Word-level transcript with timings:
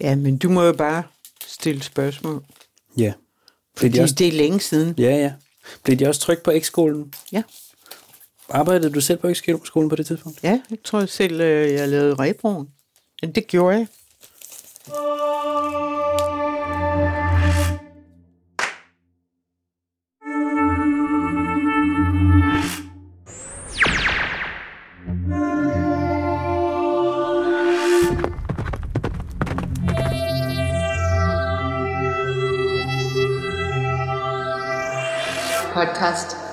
Ja, 0.00 0.14
men 0.14 0.38
du 0.38 0.48
må 0.48 0.62
jo 0.62 0.72
bare 0.72 1.02
stille 1.46 1.82
spørgsmål. 1.82 2.44
Ja. 2.96 3.12
Fordi 3.76 3.96
de 3.96 4.02
også... 4.02 4.14
det 4.14 4.28
er 4.28 4.32
længe 4.32 4.60
siden. 4.60 4.94
Ja, 4.98 5.16
ja. 5.16 5.32
Blev 5.82 5.96
de 5.96 6.08
også 6.08 6.20
trygt 6.20 6.42
på 6.42 6.52
X-skolen? 6.60 7.14
Ja. 7.32 7.42
Arbejdede 8.48 8.92
du 8.92 9.00
selv 9.00 9.18
på 9.18 9.34
X-skolen 9.34 9.88
på 9.88 9.96
det 9.96 10.06
tidspunkt? 10.06 10.42
Ja, 10.42 10.60
jeg 10.70 10.78
tror 10.84 11.06
selv, 11.06 11.40
øh, 11.40 11.72
jeg 11.72 11.88
lavede 11.88 12.14
rebroen. 12.14 12.68
Det 13.22 13.46
gjorde 13.46 13.76
jeg. 13.76 13.86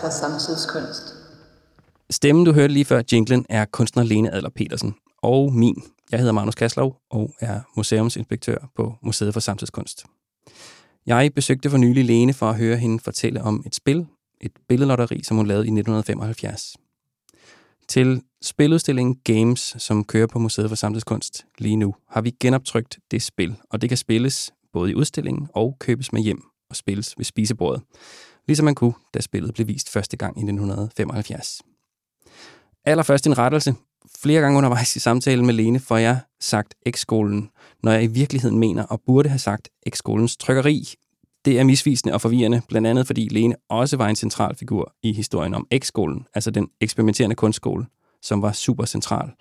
Podcast 0.05 0.21
fra 0.21 0.29
Samtidskunst. 0.29 1.15
Stemmen, 2.09 2.45
du 2.45 2.53
hørte 2.53 2.73
lige 2.73 2.85
før 2.85 3.01
jinglen, 3.11 3.45
er 3.49 3.65
kunstner 3.65 4.03
Lene 4.03 4.33
Adler 4.33 4.49
Petersen. 4.49 4.95
Og 5.21 5.53
min. 5.53 5.83
Jeg 6.11 6.19
hedder 6.19 6.33
Magnus 6.33 6.55
Kaslov 6.55 6.97
og 7.09 7.35
er 7.39 7.61
museumsinspektør 7.77 8.57
på 8.75 8.95
Museet 9.01 9.33
for 9.33 9.39
Samtidskunst. 9.39 10.05
Jeg 11.05 11.31
besøgte 11.35 11.69
for 11.69 11.77
nylig 11.77 12.05
Lene 12.05 12.33
for 12.33 12.49
at 12.49 12.57
høre 12.57 12.77
hende 12.77 12.99
fortælle 12.99 13.41
om 13.41 13.63
et 13.65 13.75
spil, 13.75 14.05
et 14.41 14.51
billedlotteri, 14.69 15.23
som 15.23 15.37
hun 15.37 15.47
lavede 15.47 15.65
i 15.65 15.69
1975. 15.69 16.77
Til 17.87 18.21
spiludstillingen 18.41 19.15
Games, 19.23 19.75
som 19.77 20.03
kører 20.03 20.27
på 20.27 20.39
Museet 20.39 20.69
for 20.69 20.75
Samtidskunst 20.75 21.45
lige 21.57 21.75
nu, 21.75 21.95
har 22.09 22.21
vi 22.21 22.31
genoptrykt 22.39 22.99
det 23.11 23.21
spil, 23.21 23.55
og 23.69 23.81
det 23.81 23.89
kan 23.89 23.97
spilles 23.97 24.51
både 24.73 24.91
i 24.91 24.95
udstillingen 24.95 25.47
og 25.53 25.77
købes 25.79 26.13
med 26.13 26.21
hjem 26.21 26.41
og 26.69 26.75
spilles 26.75 27.13
ved 27.17 27.25
spisebordet, 27.25 27.81
ligesom 28.47 28.65
man 28.65 28.75
kunne, 28.75 28.93
da 29.13 29.21
spillet 29.21 29.53
blev 29.53 29.67
vist 29.67 29.89
første 29.89 30.17
gang 30.17 30.37
i 30.37 30.41
1975. 30.41 31.61
Allerførst 32.85 33.27
en 33.27 33.37
rettelse. 33.37 33.75
Flere 34.19 34.41
gange 34.41 34.57
undervejs 34.57 34.95
i 34.95 34.99
samtalen 34.99 35.45
med 35.45 35.53
Lene 35.53 35.79
får 35.79 35.97
jeg 35.97 36.19
sagt 36.39 36.75
X-skolen, 36.89 37.49
når 37.83 37.91
jeg 37.91 38.03
i 38.03 38.07
virkeligheden 38.07 38.59
mener 38.59 38.83
og 38.83 39.01
burde 39.05 39.29
have 39.29 39.39
sagt 39.39 39.69
X-skolens 39.89 40.37
trykkeri. 40.37 40.93
Det 41.45 41.59
er 41.59 41.63
misvisende 41.63 42.13
og 42.13 42.21
forvirrende, 42.21 42.61
blandt 42.67 42.87
andet 42.87 43.07
fordi 43.07 43.27
Lene 43.31 43.55
også 43.69 43.97
var 43.97 44.07
en 44.07 44.15
central 44.15 44.55
figur 44.55 44.93
i 45.03 45.13
historien 45.13 45.53
om 45.53 45.67
X-skolen, 45.77 46.27
altså 46.33 46.51
den 46.51 46.67
eksperimenterende 46.81 47.35
kunstskole, 47.35 47.85
som 48.21 48.41
var 48.41 48.51
super 48.51 48.85
central 48.85 49.31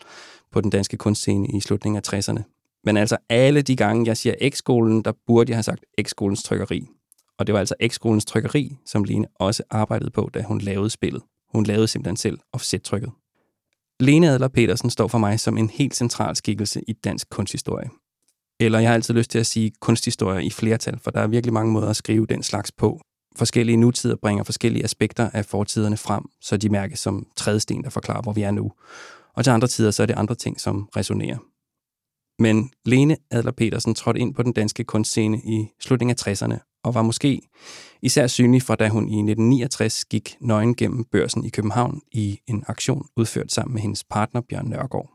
på 0.52 0.60
den 0.60 0.70
danske 0.70 0.96
kunstscene 0.96 1.48
i 1.48 1.60
slutningen 1.60 2.02
af 2.04 2.14
60'erne. 2.14 2.42
Men 2.84 2.96
altså 2.96 3.16
alle 3.28 3.62
de 3.62 3.76
gange, 3.76 4.06
jeg 4.06 4.16
siger 4.16 4.50
X-skolen, 4.50 5.02
der 5.02 5.12
burde 5.26 5.50
jeg 5.50 5.56
have 5.56 5.62
sagt 5.62 5.84
X-skolens 6.02 6.42
trykkeri. 6.42 6.88
Og 7.38 7.46
det 7.46 7.52
var 7.52 7.58
altså 7.58 7.74
ekskolens 7.80 8.24
trykkeri, 8.24 8.76
som 8.86 9.04
Lene 9.04 9.26
også 9.34 9.62
arbejdede 9.70 10.10
på, 10.10 10.30
da 10.34 10.42
hun 10.42 10.58
lavede 10.58 10.90
spillet. 10.90 11.22
Hun 11.54 11.64
lavede 11.64 11.88
simpelthen 11.88 12.16
selv 12.16 12.38
offset-trykket. 12.52 13.10
Lene 14.00 14.30
Adler 14.30 14.48
Petersen 14.48 14.90
står 14.90 15.08
for 15.08 15.18
mig 15.18 15.40
som 15.40 15.58
en 15.58 15.70
helt 15.70 15.96
central 15.96 16.36
skikkelse 16.36 16.82
i 16.88 16.92
dansk 16.92 17.30
kunsthistorie. 17.30 17.90
Eller 18.60 18.78
jeg 18.78 18.88
har 18.88 18.94
altid 18.94 19.14
lyst 19.14 19.30
til 19.30 19.38
at 19.38 19.46
sige 19.46 19.72
kunsthistorie 19.80 20.44
i 20.44 20.50
flertal, 20.50 20.98
for 20.98 21.10
der 21.10 21.20
er 21.20 21.26
virkelig 21.26 21.52
mange 21.52 21.72
måder 21.72 21.88
at 21.88 21.96
skrive 21.96 22.26
den 22.26 22.42
slags 22.42 22.72
på. 22.72 23.00
Forskellige 23.36 23.76
nutider 23.76 24.16
bringer 24.16 24.44
forskellige 24.44 24.84
aspekter 24.84 25.30
af 25.30 25.44
fortiderne 25.44 25.96
frem, 25.96 26.24
så 26.40 26.56
de 26.56 26.68
mærkes 26.68 26.98
som 26.98 27.26
trædesten, 27.36 27.84
der 27.84 27.90
forklarer, 27.90 28.22
hvor 28.22 28.32
vi 28.32 28.42
er 28.42 28.50
nu. 28.50 28.72
Og 29.34 29.44
til 29.44 29.50
andre 29.50 29.68
tider, 29.68 29.90
så 29.90 30.02
er 30.02 30.06
det 30.06 30.14
andre 30.14 30.34
ting, 30.34 30.60
som 30.60 30.88
resonerer. 30.96 31.38
Men 32.42 32.70
Lene 32.84 33.16
Adler 33.30 33.52
Petersen 33.52 33.94
trådte 33.94 34.20
ind 34.20 34.34
på 34.34 34.42
den 34.42 34.52
danske 34.52 34.84
kunstscene 34.84 35.38
i 35.38 35.68
slutningen 35.80 36.16
af 36.18 36.28
60'erne, 36.28 36.73
og 36.84 36.94
var 36.94 37.02
måske 37.02 37.40
især 38.02 38.26
synlig 38.26 38.62
fra 38.62 38.76
da 38.76 38.88
hun 38.88 39.02
i 39.02 39.18
1969 39.18 40.04
gik 40.04 40.36
nøgen 40.40 40.74
gennem 40.74 41.04
børsen 41.04 41.44
i 41.44 41.48
København 41.48 42.00
i 42.12 42.38
en 42.46 42.64
aktion 42.66 43.06
udført 43.16 43.52
sammen 43.52 43.74
med 43.74 43.82
hendes 43.82 44.04
partner 44.04 44.40
Bjørn 44.40 44.66
Nørgaard. 44.66 45.10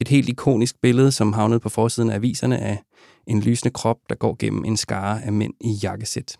Et 0.00 0.08
helt 0.08 0.28
ikonisk 0.28 0.80
billede, 0.82 1.12
som 1.12 1.32
havnede 1.32 1.60
på 1.60 1.68
forsiden 1.68 2.10
af 2.10 2.14
aviserne 2.14 2.58
af 2.58 2.82
en 3.26 3.40
lysende 3.40 3.72
krop, 3.72 3.96
der 4.08 4.14
går 4.14 4.36
gennem 4.38 4.64
en 4.64 4.76
skare 4.76 5.24
af 5.24 5.32
mænd 5.32 5.54
i 5.60 5.72
jakkesæt. 5.82 6.36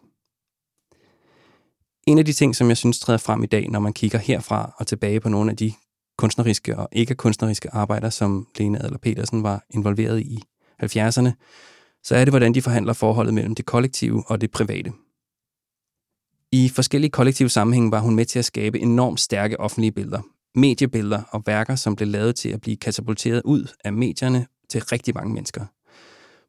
En 2.06 2.18
af 2.18 2.24
de 2.24 2.32
ting, 2.32 2.56
som 2.56 2.68
jeg 2.68 2.76
synes 2.76 3.00
træder 3.00 3.18
frem 3.18 3.42
i 3.42 3.46
dag, 3.46 3.68
når 3.70 3.80
man 3.80 3.92
kigger 3.92 4.18
herfra 4.18 4.74
og 4.78 4.86
tilbage 4.86 5.20
på 5.20 5.28
nogle 5.28 5.50
af 5.50 5.56
de 5.56 5.72
kunstneriske 6.18 6.76
og 6.76 6.88
ikke-kunstneriske 6.92 7.74
arbejder, 7.74 8.10
som 8.10 8.46
Lene 8.58 8.82
Adler 8.82 8.98
Petersen 8.98 9.42
var 9.42 9.64
involveret 9.70 10.20
i 10.20 10.42
70'erne, 10.82 11.30
så 12.06 12.16
er 12.16 12.24
det, 12.24 12.32
hvordan 12.32 12.54
de 12.54 12.62
forhandler 12.62 12.92
forholdet 12.92 13.34
mellem 13.34 13.54
det 13.54 13.66
kollektive 13.66 14.24
og 14.26 14.40
det 14.40 14.50
private. 14.50 14.92
I 16.52 16.68
forskellige 16.68 17.10
kollektive 17.10 17.48
sammenhænge 17.48 17.90
var 17.90 18.00
hun 18.00 18.14
med 18.16 18.24
til 18.24 18.38
at 18.38 18.44
skabe 18.44 18.80
enormt 18.80 19.20
stærke 19.20 19.60
offentlige 19.60 19.92
billeder, 19.92 20.20
mediebilleder 20.54 21.22
og 21.30 21.42
værker, 21.46 21.74
som 21.74 21.96
blev 21.96 22.08
lavet 22.08 22.36
til 22.36 22.48
at 22.48 22.60
blive 22.60 22.76
katapulteret 22.76 23.42
ud 23.44 23.72
af 23.84 23.92
medierne 23.92 24.46
til 24.68 24.82
rigtig 24.82 25.14
mange 25.14 25.34
mennesker. 25.34 25.64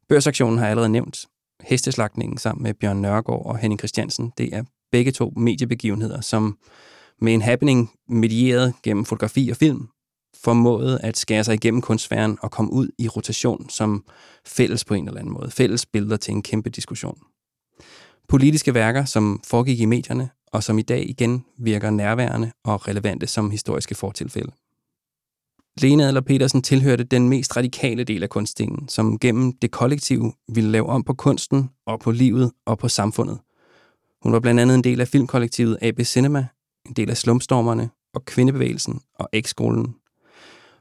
Børsaktionen 0.08 0.58
har 0.58 0.64
jeg 0.64 0.70
allerede 0.70 0.88
nævnt. 0.88 1.26
Hesteslagningen 1.60 2.38
sammen 2.38 2.62
med 2.62 2.74
Bjørn 2.74 3.00
Nørgaard 3.00 3.46
og 3.46 3.58
Henning 3.58 3.78
Christiansen, 3.78 4.32
det 4.38 4.54
er 4.54 4.64
begge 4.92 5.12
to 5.12 5.32
mediebegivenheder, 5.36 6.20
som 6.20 6.58
med 7.20 7.34
en 7.34 7.42
happening 7.42 7.90
medieret 8.08 8.74
gennem 8.82 9.04
fotografi 9.04 9.48
og 9.50 9.56
film, 9.56 9.88
formåede 10.36 11.00
at 11.02 11.16
skære 11.16 11.44
sig 11.44 11.54
igennem 11.54 11.80
kunstsfæren 11.80 12.38
og 12.42 12.50
komme 12.50 12.72
ud 12.72 12.88
i 12.98 13.08
rotation 13.08 13.70
som 13.70 14.04
fælles 14.46 14.84
på 14.84 14.94
en 14.94 15.08
eller 15.08 15.20
anden 15.20 15.34
måde. 15.34 15.50
Fælles 15.50 15.86
billeder 15.86 16.16
til 16.16 16.34
en 16.34 16.42
kæmpe 16.42 16.70
diskussion. 16.70 17.18
Politiske 18.28 18.74
værker, 18.74 19.04
som 19.04 19.40
foregik 19.44 19.80
i 19.80 19.84
medierne, 19.84 20.30
og 20.52 20.62
som 20.62 20.78
i 20.78 20.82
dag 20.82 21.10
igen 21.10 21.44
virker 21.58 21.90
nærværende 21.90 22.52
og 22.64 22.88
relevante 22.88 23.26
som 23.26 23.50
historiske 23.50 23.94
fortilfælde. 23.94 24.52
Lene 25.80 26.06
Adler 26.06 26.20
Petersen 26.20 26.62
tilhørte 26.62 27.04
den 27.04 27.28
mest 27.28 27.56
radikale 27.56 28.04
del 28.04 28.22
af 28.22 28.28
kunststenen, 28.28 28.88
som 28.88 29.18
gennem 29.18 29.52
det 29.52 29.70
kollektive 29.70 30.32
ville 30.48 30.70
lave 30.70 30.86
om 30.86 31.04
på 31.04 31.14
kunsten 31.14 31.70
og 31.86 32.00
på 32.00 32.10
livet 32.10 32.52
og 32.66 32.78
på 32.78 32.88
samfundet. 32.88 33.38
Hun 34.22 34.32
var 34.32 34.40
blandt 34.40 34.60
andet 34.60 34.74
en 34.74 34.84
del 34.84 35.00
af 35.00 35.08
filmkollektivet 35.08 35.78
AB 35.82 36.00
Cinema, 36.04 36.46
en 36.86 36.92
del 36.92 37.10
af 37.10 37.16
Slumstormerne 37.16 37.90
og 38.14 38.24
Kvindebevægelsen 38.24 39.00
og 39.14 39.28
X-skolen. 39.40 39.94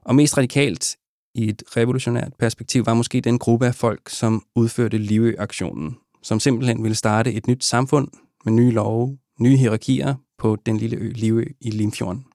Og 0.07 0.15
mest 0.15 0.37
radikalt 0.37 0.97
i 1.35 1.49
et 1.49 1.63
revolutionært 1.77 2.33
perspektiv 2.39 2.85
var 2.85 2.93
måske 2.93 3.21
den 3.21 3.39
gruppe 3.39 3.65
af 3.67 3.75
folk, 3.75 4.09
som 4.09 4.45
udførte 4.55 4.97
Livø-aktionen, 4.97 5.97
som 6.23 6.39
simpelthen 6.39 6.83
ville 6.83 6.95
starte 6.95 7.33
et 7.33 7.47
nyt 7.47 7.63
samfund 7.63 8.07
med 8.45 8.53
nye 8.53 8.71
love, 8.71 9.17
nye 9.39 9.57
hierarkier 9.57 10.15
på 10.37 10.57
den 10.65 10.77
lille 10.77 10.97
ø 10.97 11.11
Livø 11.11 11.45
i 11.61 11.71
Limfjorden. 11.71 12.25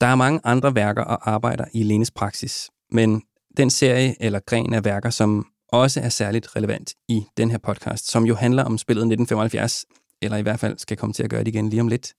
Der 0.00 0.06
er 0.06 0.14
mange 0.14 0.40
andre 0.44 0.74
værker 0.74 1.02
og 1.02 1.30
arbejder 1.30 1.64
i 1.74 1.82
Lenes 1.82 2.10
praksis, 2.10 2.70
men 2.90 3.22
den 3.56 3.70
serie 3.70 4.14
eller 4.20 4.40
gren 4.46 4.74
af 4.74 4.84
værker, 4.84 5.10
som 5.10 5.46
også 5.68 6.00
er 6.00 6.08
særligt 6.08 6.56
relevant 6.56 6.94
i 7.08 7.24
den 7.36 7.50
her 7.50 7.58
podcast, 7.58 8.10
som 8.10 8.24
jo 8.26 8.34
handler 8.34 8.64
om 8.64 8.78
spillet 8.78 9.02
1975, 9.02 9.84
eller 10.22 10.36
i 10.36 10.42
hvert 10.42 10.60
fald 10.60 10.78
skal 10.78 10.96
komme 10.96 11.12
til 11.12 11.22
at 11.22 11.30
gøre 11.30 11.40
det 11.40 11.48
igen 11.48 11.70
lige 11.70 11.80
om 11.80 11.88
lidt, 11.88 12.14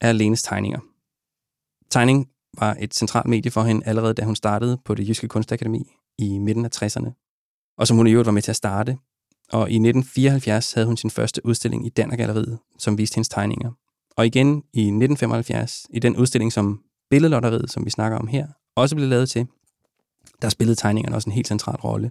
er 0.00 0.12
Lenes 0.12 0.42
tegninger. 0.42 0.80
Tegning 1.90 2.28
var 2.58 2.76
et 2.80 2.94
centralt 2.94 3.28
medie 3.28 3.50
for 3.50 3.62
hende 3.62 3.86
allerede 3.86 4.14
da 4.14 4.24
hun 4.24 4.36
startede 4.36 4.78
på 4.84 4.94
det 4.94 5.08
Jyske 5.08 5.28
Kunstakademi 5.28 5.96
i 6.18 6.38
midten 6.38 6.64
af 6.64 6.82
60'erne, 6.82 7.10
og 7.78 7.86
som 7.86 7.96
hun 7.96 8.06
i 8.06 8.10
øvrigt 8.10 8.26
var 8.26 8.32
med 8.32 8.42
til 8.42 8.52
at 8.52 8.56
starte. 8.56 8.98
Og 9.52 9.70
i 9.70 9.74
1974 9.74 10.72
havde 10.72 10.86
hun 10.86 10.96
sin 10.96 11.10
første 11.10 11.46
udstilling 11.46 11.86
i 11.86 11.88
Dannergalleriet, 11.88 12.58
som 12.78 12.98
viste 12.98 13.14
hendes 13.14 13.28
tegninger. 13.28 13.70
Og 14.16 14.26
igen 14.26 14.48
i 14.72 14.80
1975, 14.80 15.86
i 15.90 15.98
den 15.98 16.16
udstilling, 16.16 16.52
som 16.52 16.80
Billedlotteriet, 17.10 17.70
som 17.70 17.84
vi 17.84 17.90
snakker 17.90 18.18
om 18.18 18.26
her, 18.26 18.46
også 18.76 18.96
blev 18.96 19.08
lavet 19.08 19.30
til, 19.30 19.46
der 20.42 20.48
spillede 20.48 20.76
tegningerne 20.76 21.16
også 21.16 21.30
en 21.30 21.34
helt 21.34 21.48
central 21.48 21.76
rolle, 21.76 22.10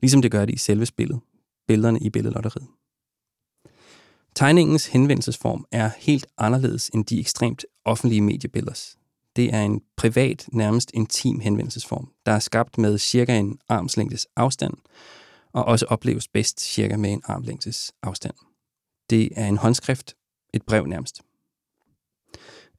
ligesom 0.00 0.22
det 0.22 0.30
gør 0.30 0.44
det 0.44 0.54
i 0.54 0.58
selve 0.58 0.86
spillet, 0.86 1.20
billederne 1.68 1.98
i 2.00 2.10
Billedlotteriet. 2.10 2.66
Tegningens 4.34 4.86
henvendelsesform 4.86 5.66
er 5.72 5.90
helt 5.98 6.26
anderledes 6.38 6.90
end 6.94 7.04
de 7.04 7.20
ekstremt 7.20 7.64
offentlige 7.84 8.20
mediebilleders. 8.20 8.96
Det 9.36 9.54
er 9.54 9.62
en 9.62 9.80
privat, 9.96 10.48
nærmest 10.52 10.90
intim 10.94 11.40
henvendelsesform, 11.40 12.12
der 12.26 12.32
er 12.32 12.38
skabt 12.38 12.78
med 12.78 12.98
cirka 12.98 13.38
en 13.38 13.58
armslængdes 13.68 14.26
afstand, 14.36 14.74
og 15.52 15.64
også 15.64 15.86
opleves 15.86 16.28
bedst 16.28 16.60
cirka 16.60 16.96
med 16.96 17.12
en 17.12 17.22
armlængdes 17.24 17.92
afstand. 18.02 18.34
Det 19.10 19.28
er 19.36 19.46
en 19.46 19.58
håndskrift, 19.58 20.14
et 20.54 20.62
brev 20.62 20.86
nærmest. 20.86 21.22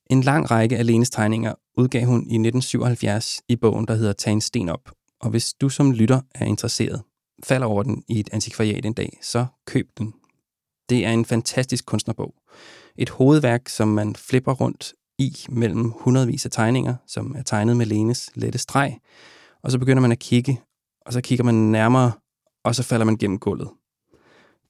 En 0.10 0.22
lang 0.22 0.52
række 0.52 0.78
af 0.78 0.86
Lenes 0.86 1.10
tegninger 1.10 1.54
udgav 1.78 2.06
hun 2.06 2.20
i 2.20 2.36
1977 2.36 3.42
i 3.50 3.56
bogen, 3.56 3.88
der 3.88 3.96
hedder 3.96 4.14
Tag 4.14 4.34
en 4.34 4.42
sten 4.42 4.70
op. 4.70 4.92
Og 5.20 5.30
hvis 5.30 5.54
du 5.54 5.70
som 5.70 5.92
lytter 5.92 6.22
er 6.36 6.46
interesseret, 6.46 7.04
falder 7.44 7.68
over 7.68 7.84
den 7.84 8.04
i 8.08 8.20
et 8.20 8.30
antikvariat 8.32 8.86
en 8.86 8.94
dag, 8.94 9.20
så 9.22 9.46
køb 9.66 9.90
den. 9.98 10.14
Det 10.90 11.06
er 11.06 11.12
en 11.12 11.26
fantastisk 11.26 11.86
kunstnerbog. 11.86 12.36
Et 12.98 13.10
hovedværk, 13.10 13.70
som 13.70 13.88
man 13.88 14.16
flipper 14.16 14.54
rundt 14.54 14.94
i 15.20 15.38
mellem 15.50 15.94
hundredvis 16.00 16.46
af 16.46 16.52
tegninger, 16.52 16.96
som 17.08 17.36
er 17.38 17.44
tegnet 17.44 17.78
med 17.78 17.86
Lenes 17.86 18.30
lette 18.36 18.60
streg. 18.60 19.00
Og 19.64 19.72
så 19.72 19.80
begynder 19.80 20.02
man 20.02 20.12
at 20.12 20.20
kigge, 20.20 20.62
og 21.06 21.14
så 21.14 21.22
kigger 21.22 21.44
man 21.44 21.56
nærmere, 21.56 22.12
og 22.64 22.76
så 22.76 22.84
falder 22.84 23.06
man 23.06 23.18
gennem 23.18 23.40
gulvet. 23.40 23.70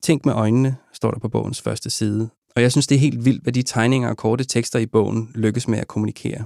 Tænk 0.01 0.25
med 0.25 0.33
øjnene, 0.33 0.77
står 0.94 1.12
der 1.12 1.19
på 1.19 1.30
bogens 1.30 1.62
første 1.62 1.89
side, 1.89 2.30
og 2.56 2.62
jeg 2.62 2.71
synes, 2.71 2.88
det 2.88 2.95
er 2.95 3.00
helt 3.00 3.25
vildt, 3.25 3.44
hvad 3.44 3.53
de 3.53 3.63
tegninger 3.63 4.09
og 4.09 4.18
korte 4.18 4.44
tekster 4.44 4.80
i 4.80 4.86
bogen 4.86 5.31
lykkes 5.36 5.68
med 5.68 5.80
at 5.80 5.88
kommunikere. 5.88 6.45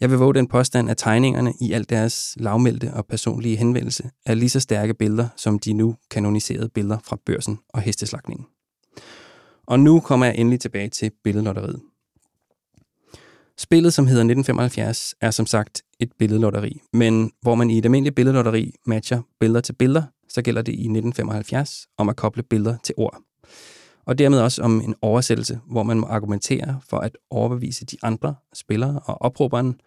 Jeg 0.00 0.10
vil 0.10 0.18
våge 0.18 0.34
den 0.34 0.46
påstand, 0.46 0.90
at 0.90 0.96
tegningerne 0.96 1.52
i 1.60 1.72
alt 1.72 1.90
deres 1.90 2.36
lavmælte 2.36 2.94
og 2.94 3.06
personlige 3.06 3.56
henvendelse 3.56 4.10
er 4.26 4.34
lige 4.34 4.48
så 4.48 4.60
stærke 4.60 4.94
billeder, 4.94 5.28
som 5.36 5.58
de 5.58 5.72
nu 5.72 5.96
kanoniserede 6.10 6.68
billeder 6.68 6.98
fra 7.04 7.18
børsen 7.26 7.58
og 7.68 7.80
hesteslagningen. 7.80 8.46
Og 9.66 9.80
nu 9.80 10.00
kommer 10.00 10.26
jeg 10.26 10.34
endelig 10.38 10.60
tilbage 10.60 10.88
til 10.88 11.10
billedlotteriet. 11.24 11.80
Spillet, 13.58 13.94
som 13.94 14.06
hedder 14.06 14.20
1975, 14.20 15.14
er 15.20 15.30
som 15.30 15.46
sagt 15.46 15.82
et 16.00 16.12
billedlotteri, 16.18 16.80
men 16.92 17.32
hvor 17.40 17.54
man 17.54 17.70
i 17.70 17.78
et 17.78 17.84
almindeligt 17.84 18.14
billedlotteri 18.14 18.74
matcher 18.86 19.22
billeder 19.40 19.60
til 19.60 19.72
billeder, 19.72 20.02
så 20.28 20.42
gælder 20.42 20.62
det 20.62 20.72
i 20.72 20.74
1975 20.74 21.86
om 21.98 22.08
at 22.08 22.16
koble 22.16 22.42
billeder 22.42 22.76
til 22.84 22.94
ord. 22.98 23.22
Og 24.04 24.18
dermed 24.18 24.40
også 24.40 24.62
om 24.62 24.80
en 24.80 24.94
oversættelse, 25.02 25.60
hvor 25.66 25.82
man 25.82 26.00
må 26.00 26.06
argumentere 26.06 26.80
for 26.88 26.98
at 26.98 27.16
overbevise 27.30 27.84
de 27.84 27.96
andre 28.02 28.34
spillere 28.54 29.00
og 29.04 29.22
opråberen 29.22 29.80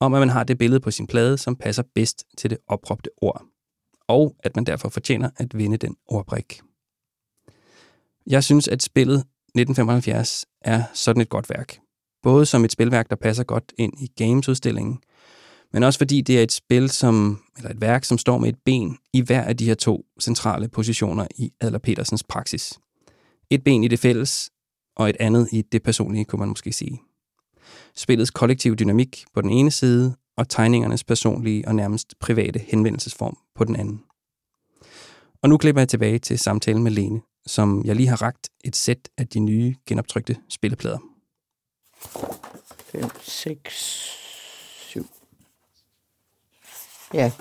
om, 0.00 0.14
at 0.14 0.20
man 0.20 0.28
har 0.28 0.44
det 0.44 0.58
billede 0.58 0.80
på 0.80 0.90
sin 0.90 1.06
plade, 1.06 1.38
som 1.38 1.56
passer 1.56 1.82
bedst 1.94 2.24
til 2.38 2.50
det 2.50 2.58
opråbte 2.68 3.10
ord, 3.16 3.42
og 4.08 4.36
at 4.42 4.56
man 4.56 4.64
derfor 4.64 4.88
fortjener 4.88 5.30
at 5.36 5.58
vinde 5.58 5.76
den 5.76 5.96
ordbrik. 6.06 6.60
Jeg 8.26 8.44
synes, 8.44 8.68
at 8.68 8.82
spillet 8.82 9.18
1975 9.18 10.46
er 10.60 10.82
sådan 10.94 11.22
et 11.22 11.28
godt 11.28 11.50
værk. 11.50 11.83
Både 12.24 12.46
som 12.46 12.64
et 12.64 12.72
spilværk, 12.72 13.10
der 13.10 13.16
passer 13.16 13.44
godt 13.44 13.72
ind 13.78 13.92
i 14.00 14.06
gamesudstillingen, 14.16 14.98
men 15.72 15.82
også 15.82 15.98
fordi 15.98 16.20
det 16.20 16.38
er 16.38 16.42
et 16.42 16.52
spil, 16.52 16.90
som, 16.90 17.40
eller 17.56 17.70
et 17.70 17.80
værk, 17.80 18.04
som 18.04 18.18
står 18.18 18.38
med 18.38 18.48
et 18.48 18.58
ben 18.64 18.98
i 19.12 19.20
hver 19.20 19.42
af 19.42 19.56
de 19.56 19.64
her 19.64 19.74
to 19.74 20.06
centrale 20.20 20.68
positioner 20.68 21.26
i 21.36 21.52
Adler 21.60 21.78
Petersens 21.78 22.22
praksis. 22.22 22.78
Et 23.50 23.64
ben 23.64 23.84
i 23.84 23.88
det 23.88 23.98
fælles, 23.98 24.50
og 24.96 25.10
et 25.10 25.16
andet 25.20 25.48
i 25.52 25.62
det 25.62 25.82
personlige, 25.82 26.24
kunne 26.24 26.40
man 26.40 26.48
måske 26.48 26.72
sige. 26.72 27.00
Spillets 27.96 28.30
kollektive 28.30 28.74
dynamik 28.74 29.24
på 29.34 29.40
den 29.40 29.50
ene 29.50 29.70
side, 29.70 30.16
og 30.36 30.48
tegningernes 30.48 31.04
personlige 31.04 31.68
og 31.68 31.74
nærmest 31.74 32.14
private 32.20 32.58
henvendelsesform 32.58 33.36
på 33.54 33.64
den 33.64 33.76
anden. 33.76 34.02
Og 35.42 35.48
nu 35.48 35.56
klipper 35.56 35.80
jeg 35.80 35.88
tilbage 35.88 36.18
til 36.18 36.38
samtalen 36.38 36.82
med 36.82 36.90
Lene, 36.90 37.20
som 37.46 37.82
jeg 37.84 37.96
lige 37.96 38.08
har 38.08 38.22
ragt 38.22 38.48
et 38.64 38.76
sæt 38.76 39.08
af 39.18 39.28
de 39.28 39.40
nye 39.40 39.74
genoptrykte 39.86 40.36
spilleplader. 40.48 41.13
5, 42.86 43.10
6, 43.22 43.72
7. 44.88 45.06
Ja. 47.14 47.32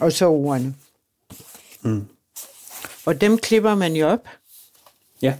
Og 0.00 0.12
så 0.12 0.26
ordene. 0.28 0.76
Mm. 1.82 2.08
Og 3.06 3.20
dem 3.20 3.38
klipper 3.38 3.74
man 3.74 3.96
jo 3.96 4.08
op, 4.08 4.28
Ja. 5.22 5.38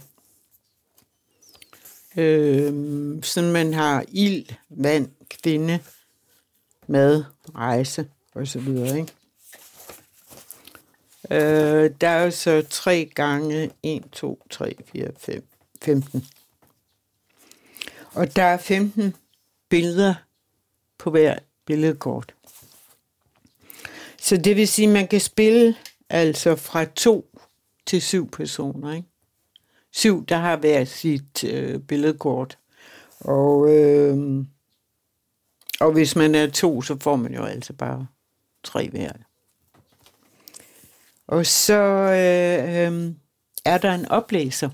øh, 2.17 3.23
sådan 3.23 3.51
man 3.51 3.73
har 3.73 4.05
ild, 4.07 4.45
vand, 4.69 5.09
kvinde, 5.29 5.79
mad, 6.87 7.23
rejse 7.55 8.09
og 8.33 8.47
så 8.47 8.59
videre, 8.59 8.97
ikke? 8.99 9.13
Øh, 11.31 11.91
der 12.01 12.07
er 12.09 12.23
jo 12.23 12.31
så 12.31 12.65
3 12.69 13.05
gange 13.15 13.71
1, 13.83 14.03
2, 14.11 14.41
3, 14.49 14.75
4, 14.91 15.07
5, 15.17 15.47
15. 15.81 16.27
Og 18.15 18.35
der 18.35 18.43
er 18.43 18.57
15 18.57 19.15
billeder 19.69 20.13
på 20.97 21.09
hver 21.09 21.39
billedkort. 21.65 22.35
Så 24.17 24.37
det 24.37 24.55
vil 24.55 24.67
sige, 24.67 24.87
at 24.87 24.93
man 24.93 25.07
kan 25.07 25.21
spille 25.21 25.75
altså 26.09 26.55
fra 26.55 26.85
to 26.85 27.39
til 27.85 28.01
syv 28.01 28.31
personer. 28.31 28.93
Ikke? 28.93 29.07
Syv, 29.91 30.25
der 30.25 30.37
har 30.37 30.57
hver 30.57 30.85
sit 30.85 31.43
øh, 31.43 31.79
billedkort. 31.79 32.57
Og, 33.19 33.69
øh, 33.69 34.45
og 35.79 35.91
hvis 35.91 36.15
man 36.15 36.35
er 36.35 36.49
to, 36.49 36.81
så 36.81 36.97
får 37.01 37.15
man 37.15 37.33
jo 37.33 37.43
altså 37.43 37.73
bare 37.73 38.07
tre 38.63 38.89
hver. 38.89 39.11
Og 41.27 41.45
så 41.45 41.79
øh, 42.11 42.93
øh, 42.93 43.11
er 43.65 43.77
der 43.77 43.93
en 43.93 44.05
oplæser, 44.05 44.69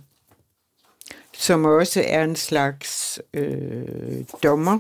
som 1.34 1.66
også 1.66 2.04
er 2.08 2.24
en 2.24 2.36
slags 2.36 2.99
øh, 3.34 4.26
dommer. 4.44 4.80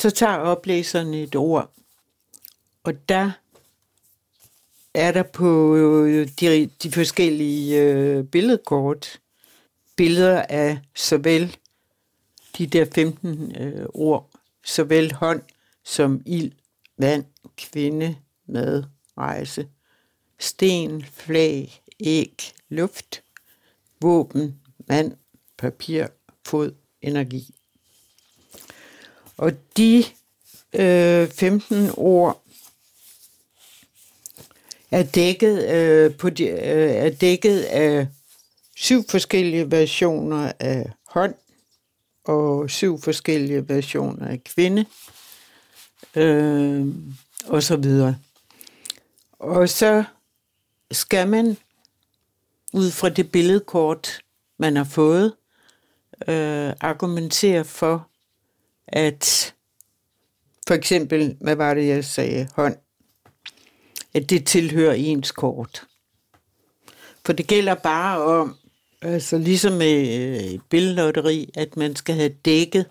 Så 0.00 0.10
tager 0.10 0.36
oplæseren 0.36 1.14
et 1.14 1.36
ord, 1.36 1.70
og 2.84 3.08
der 3.08 3.30
er 4.94 5.12
der 5.12 5.22
på 5.22 5.76
øh, 5.76 6.28
de, 6.40 6.70
de 6.82 6.92
forskellige 6.92 7.82
øh, 7.82 8.24
billedkort 8.24 9.20
billeder 9.96 10.42
af 10.42 10.78
såvel 10.94 11.56
de 12.58 12.66
der 12.66 12.84
15 12.94 13.56
øh, 13.56 13.86
ord, 13.94 14.30
såvel 14.64 15.12
hånd 15.12 15.42
som 15.84 16.22
ild, 16.26 16.52
vand, 16.98 17.24
kvinde, 17.56 18.16
mad, 18.48 18.84
rejse, 19.18 19.68
sten, 20.38 21.04
flag, 21.04 21.82
æg, 22.00 22.52
luft, 22.68 23.22
våben, 24.00 24.60
mand, 24.88 25.12
papir, 25.58 26.06
fod, 26.46 26.74
energi. 27.02 27.54
Og 29.36 29.52
de 29.76 30.04
øh, 30.72 31.28
15 31.28 31.90
ord 31.96 32.42
er 34.90 35.02
dækket, 35.02 35.68
øh, 35.68 36.16
på 36.16 36.30
de, 36.30 36.44
øh, 36.44 36.90
er 36.90 37.10
dækket 37.10 37.60
af 37.60 38.08
syv 38.76 39.08
forskellige 39.08 39.70
versioner 39.70 40.52
af 40.60 40.90
hånd 41.06 41.34
og 42.24 42.70
syv 42.70 43.00
forskellige 43.00 43.68
versioner 43.68 44.28
af 44.28 44.44
kvinde 44.44 44.84
øh, 46.16 46.86
og 47.46 47.62
så 47.62 47.76
videre. 47.76 48.16
Og 49.38 49.68
så 49.68 50.04
skal 50.90 51.28
man 51.28 51.56
ud 52.72 52.90
fra 52.90 53.08
det 53.08 53.32
billedkort, 53.32 54.20
man 54.58 54.76
har 54.76 54.84
fået, 54.84 55.34
øh, 56.28 56.72
argumentere 56.80 57.64
for, 57.64 58.08
at 58.88 59.54
for 60.66 60.74
eksempel, 60.74 61.36
hvad 61.40 61.56
var 61.56 61.74
det, 61.74 61.86
jeg 61.86 62.04
sagde, 62.04 62.48
hånd, 62.54 62.76
at 64.14 64.30
det 64.30 64.46
tilhører 64.46 64.94
ens 64.94 65.32
kort. 65.32 65.86
For 67.26 67.32
det 67.32 67.46
gælder 67.46 67.74
bare 67.74 68.22
om, 68.22 68.56
altså 69.02 69.38
ligesom 69.38 69.72
med 69.72 70.18
øh, 70.18 70.36
et 70.36 70.62
billedlotteri, 70.68 71.50
at 71.54 71.76
man 71.76 71.96
skal 71.96 72.14
have 72.14 72.36
dækket 72.44 72.86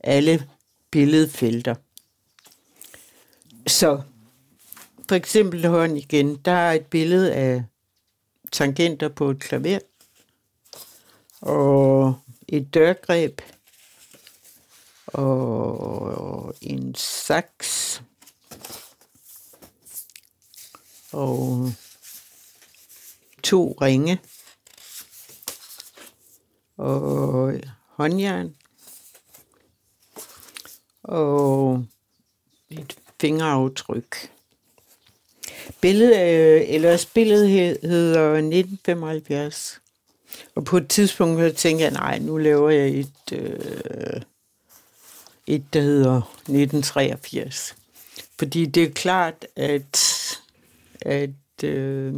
alle 0.00 0.48
billedfelter. 0.90 1.74
Så 3.66 4.02
for 5.08 5.14
eksempel 5.14 5.66
hånd 5.66 5.98
igen, 5.98 6.36
der 6.36 6.52
er 6.52 6.72
et 6.72 6.86
billede 6.86 7.34
af 7.34 7.64
tangenter 8.52 9.08
på 9.08 9.30
et 9.30 9.40
klaver, 9.40 9.78
og 11.40 12.14
et 12.52 12.74
dørgreb, 12.74 13.40
og 15.06 16.54
en 16.60 16.94
saks, 16.94 18.02
og 21.12 21.72
to 23.42 23.76
ringe, 23.80 24.20
og 26.76 27.60
håndjern, 27.86 28.56
og 31.02 31.84
et 32.70 32.96
fingeraftryk. 33.20 34.30
Billedet, 35.80 36.38
øh, 36.38 36.62
eller 36.68 36.96
spillet 36.96 37.48
hedder 37.48 38.34
1975. 38.34 39.81
Og 40.54 40.64
på 40.64 40.76
et 40.76 40.88
tidspunkt 40.88 41.40
så 41.40 41.52
tænkte 41.62 41.84
jeg, 41.84 41.92
nej, 41.92 42.18
nu 42.18 42.36
laver 42.36 42.70
jeg 42.70 42.88
et, 42.88 43.32
øh, 43.32 44.20
et 45.46 45.64
der 45.72 45.80
hedder 45.80 46.16
1983. 46.16 47.76
Fordi 48.38 48.66
det 48.66 48.82
er 48.82 48.90
klart, 48.90 49.46
at, 49.56 50.00
at 51.00 51.64
øh, 51.64 52.14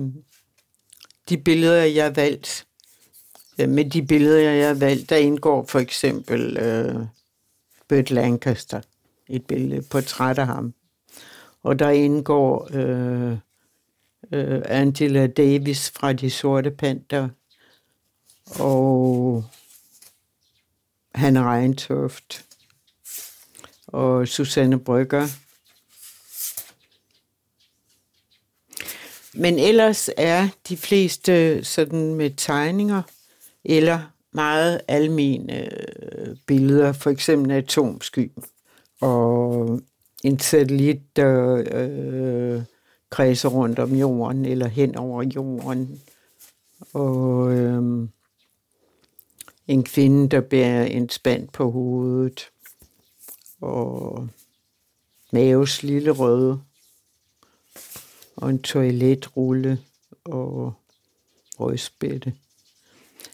de 1.29 1.39
billeder, 1.39 1.83
jeg 1.83 2.05
har 2.05 2.11
valgt, 2.11 2.67
ja, 3.59 3.67
med 3.67 3.91
de 3.91 4.03
billeder, 4.03 4.51
jeg 4.51 4.67
har 4.67 4.75
valgt, 4.75 5.11
der 5.11 5.17
indgår 5.17 5.65
for 5.69 5.79
eksempel 5.79 6.57
øh, 6.57 7.07
Burt 7.89 8.11
Lancaster, 8.11 8.81
et 9.29 9.47
billede, 9.47 9.83
portræt 9.83 10.39
af 10.39 10.47
ham. 10.47 10.75
Og 11.63 11.79
der 11.79 11.91
indgår 11.91 12.69
øh, 12.73 13.37
øh, 14.33 14.63
Angela 14.65 15.27
Davis 15.27 15.91
fra 15.91 16.13
De 16.13 16.31
Sorte 16.31 16.71
Panter, 16.71 17.29
og 18.51 19.45
Hanne 21.15 21.43
Reintoft, 21.43 22.45
og 23.87 24.29
Susanne 24.29 24.79
Brygger, 24.79 25.29
Men 29.35 29.59
ellers 29.59 30.11
er 30.17 30.49
de 30.69 30.77
fleste 30.77 31.65
sådan 31.65 32.15
med 32.15 32.31
tegninger 32.37 33.03
eller 33.65 34.01
meget 34.33 34.81
almene 34.89 35.65
øh, 35.65 36.37
billeder, 36.47 36.93
for 36.93 37.11
eksempel 37.11 37.53
atomsky 37.53 38.33
og 39.01 39.81
en 40.25 40.39
satellit, 40.39 41.17
der 41.17 41.65
øh, 41.73 42.63
kredser 43.11 43.49
rundt 43.49 43.79
om 43.79 43.95
jorden 43.95 44.45
eller 44.45 44.69
hen 44.69 44.97
over 44.97 45.23
jorden, 45.23 46.01
og 46.93 47.53
øh, 47.53 48.09
en 49.69 49.85
kvinde, 49.85 50.29
der 50.29 50.41
bærer 50.41 50.85
en 50.85 51.09
spand 51.09 51.49
på 51.49 51.71
hovedet, 51.71 52.51
og 53.61 54.29
Maves 55.33 55.83
lille 55.83 56.11
røde, 56.11 56.61
og 58.37 58.51
en 58.51 58.63
toiletrulle, 58.63 59.79
og 60.25 60.75
røgspætte. 61.61 62.35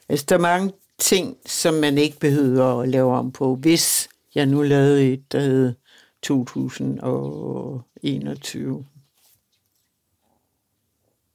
Altså, 0.08 0.26
der 0.28 0.34
er 0.34 0.40
mange 0.40 0.72
ting, 0.98 1.36
som 1.46 1.74
man 1.74 1.98
ikke 1.98 2.18
behøver 2.18 2.80
at 2.80 2.88
lave 2.88 3.16
om 3.16 3.32
på, 3.32 3.54
hvis 3.54 4.08
jeg 4.34 4.46
nu 4.46 4.62
lavede 4.62 5.12
et, 5.12 5.32
der 5.32 5.40
hed 5.40 5.74
2021. 6.22 8.86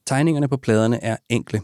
Tegningerne 0.06 0.48
på 0.48 0.58
pladerne 0.58 1.04
er 1.04 1.18
enkle, 1.30 1.62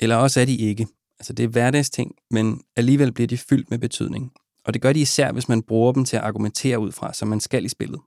eller 0.00 0.16
også 0.16 0.40
er 0.40 0.44
de 0.44 0.56
ikke. 0.56 0.86
Altså 1.18 1.32
det 1.32 1.44
er 1.44 1.48
hverdagsting, 1.48 2.14
men 2.30 2.60
alligevel 2.76 3.12
bliver 3.12 3.28
de 3.28 3.38
fyldt 3.38 3.70
med 3.70 3.78
betydning. 3.78 4.32
Og 4.64 4.74
det 4.74 4.82
gør 4.82 4.92
de 4.92 5.00
især, 5.00 5.32
hvis 5.32 5.48
man 5.48 5.62
bruger 5.62 5.92
dem 5.92 6.04
til 6.04 6.16
at 6.16 6.22
argumentere 6.22 6.78
ud 6.78 6.92
fra, 6.92 7.12
som 7.12 7.28
man 7.28 7.40
skal 7.40 7.64
i 7.64 7.68
spillet. 7.68 8.00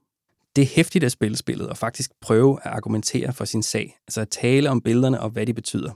Det 0.56 0.62
er 0.62 0.68
hæftigt 0.76 1.04
at 1.04 1.12
spille 1.12 1.36
spillet 1.36 1.68
og 1.68 1.76
faktisk 1.76 2.10
prøve 2.20 2.58
at 2.64 2.70
argumentere 2.70 3.32
for 3.32 3.44
sin 3.44 3.62
sag, 3.62 3.98
altså 4.08 4.20
at 4.20 4.28
tale 4.28 4.70
om 4.70 4.80
billederne 4.80 5.20
og 5.20 5.30
hvad 5.30 5.46
de 5.46 5.54
betyder. 5.54 5.92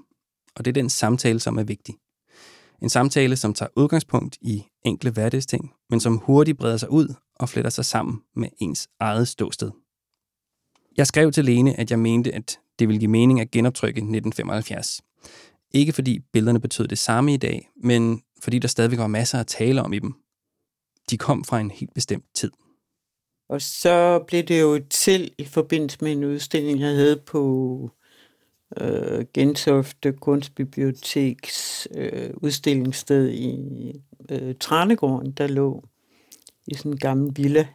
Og 0.57 0.65
det 0.65 0.71
er 0.71 0.83
den 0.83 0.91
samtale, 0.91 1.41
som 1.41 1.59
er 1.59 1.63
vigtig. 1.63 1.95
En 2.83 2.89
samtale, 2.89 3.37
som 3.37 3.55
tager 3.55 3.71
udgangspunkt 3.77 4.39
i 4.41 4.65
enkle 4.85 5.11
hverdagsting, 5.11 5.73
men 5.91 6.01
som 6.01 6.17
hurtigt 6.17 6.59
breder 6.59 6.77
sig 6.77 6.91
ud 6.91 7.15
og 7.35 7.49
fletter 7.49 7.71
sig 7.71 7.85
sammen 7.85 8.21
med 8.37 8.49
ens 8.61 8.89
eget 9.01 9.29
ståsted. 9.29 9.71
Jeg 10.97 11.07
skrev 11.07 11.33
til 11.33 11.45
Lene, 11.45 11.81
at 11.81 11.91
jeg 11.91 11.99
mente, 11.99 12.35
at 12.35 12.59
det 12.79 12.89
ville 12.89 13.01
give 13.01 13.11
mening 13.11 13.41
at 13.41 13.51
genoptrykke 13.51 13.99
1975. 13.99 15.03
Ikke 15.75 15.93
fordi 15.93 16.19
billederne 16.33 16.61
betød 16.61 16.89
det 16.89 16.99
samme 16.99 17.35
i 17.35 17.37
dag, 17.37 17.71
men 17.77 18.23
fordi 18.43 18.59
der 18.59 18.69
stadigvæk 18.69 18.99
var 18.99 19.07
masser 19.07 19.39
at 19.39 19.47
tale 19.47 19.83
om 19.83 19.93
i 19.93 19.99
dem. 19.99 20.15
De 21.11 21.19
kom 21.19 21.45
fra 21.45 21.61
en 21.61 21.71
helt 21.71 21.95
bestemt 21.95 22.25
tid. 22.35 22.51
Og 23.49 23.63
så 23.63 24.25
blev 24.27 24.43
det 24.43 24.61
jo 24.61 24.81
til 24.91 25.35
i 25.39 25.45
forbindelse 25.45 25.99
med 26.01 26.13
en 26.13 26.25
udstilling, 26.25 26.81
jeg 26.81 26.95
havde 26.95 27.23
på 27.27 27.91
øh, 28.81 29.25
Gentofte 29.35 30.13
Kunstbiblioteks 30.13 31.89
øh, 31.95 32.31
udstillingssted 32.37 33.31
i 33.31 33.93
øh, 34.31 34.55
Tranegården, 34.61 35.33
der 35.33 35.47
lå 35.47 35.85
i 36.67 36.75
sådan 36.75 36.93
en 36.93 36.99
gammel 36.99 37.33
villa. 37.37 37.69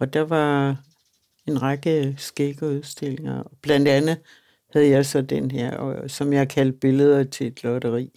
Og 0.00 0.12
der 0.12 0.20
var 0.20 0.82
en 1.46 1.62
række 1.62 2.14
skægge 2.18 2.66
udstillinger. 2.66 3.42
Blandt 3.62 3.88
andet 3.88 4.18
havde 4.74 4.88
jeg 4.88 5.06
så 5.06 5.22
den 5.22 5.50
her, 5.50 6.04
som 6.06 6.32
jeg 6.32 6.48
kaldte 6.48 6.78
billeder 6.78 7.24
til 7.24 7.46
et 7.46 7.64
lotteri, 7.64 8.10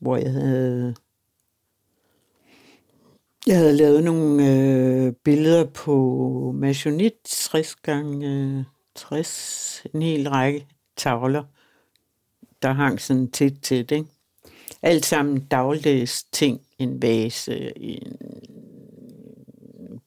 hvor 0.00 0.16
jeg 0.16 0.32
havde 0.32 0.94
jeg 3.46 3.56
havde 3.56 3.76
lavet 3.76 4.04
nogle 4.04 4.48
øh, 4.50 5.12
billeder 5.12 5.64
på 5.64 6.52
Masonit 6.54 7.14
60 7.24 7.74
gange 7.74 8.28
øh, 8.28 8.64
60, 8.94 9.86
en 9.94 10.02
hel 10.02 10.30
række 10.30 10.66
tavler, 10.96 11.44
der 12.62 12.72
hang 12.72 13.00
sådan 13.00 13.30
tæt 13.30 13.52
til 13.62 13.88
det. 13.88 14.06
Alt 14.82 15.06
sammen 15.06 15.40
dagligdags 15.40 16.24
ting, 16.24 16.60
en 16.78 17.02
vase, 17.02 17.78
en 17.78 18.16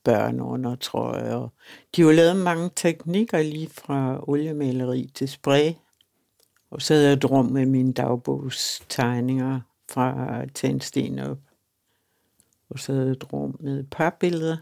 børneundertrøjer. 0.05 1.49
De 1.95 2.01
har 2.01 2.11
lavet 2.11 2.35
mange 2.35 2.69
teknikker 2.75 3.41
lige 3.41 3.69
fra 3.69 4.29
oliemaleri 4.29 5.11
til 5.13 5.29
spray. 5.29 5.71
Og 6.69 6.81
så 6.81 6.93
havde 6.93 7.05
jeg 7.05 7.13
et 7.13 7.31
rum 7.31 7.45
med 7.45 7.65
mine 7.65 7.93
dagbogstegninger 7.93 9.61
fra 9.89 10.41
tændsten 10.45 11.19
op. 11.19 11.37
Og 12.69 12.79
så 12.79 12.93
havde 12.93 13.05
jeg 13.05 13.11
et 13.11 13.33
rum 13.33 13.55
med 13.59 13.79
et 13.79 13.89
par 13.91 14.17
billeder. 14.19 14.57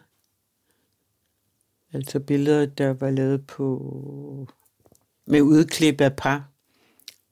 Altså 1.94 2.20
billeder, 2.20 2.66
der 2.66 2.94
var 2.94 3.10
lavet 3.10 3.48
på 3.48 4.48
med 5.26 5.42
udklip 5.42 6.02
af 6.02 6.16
par 6.16 6.50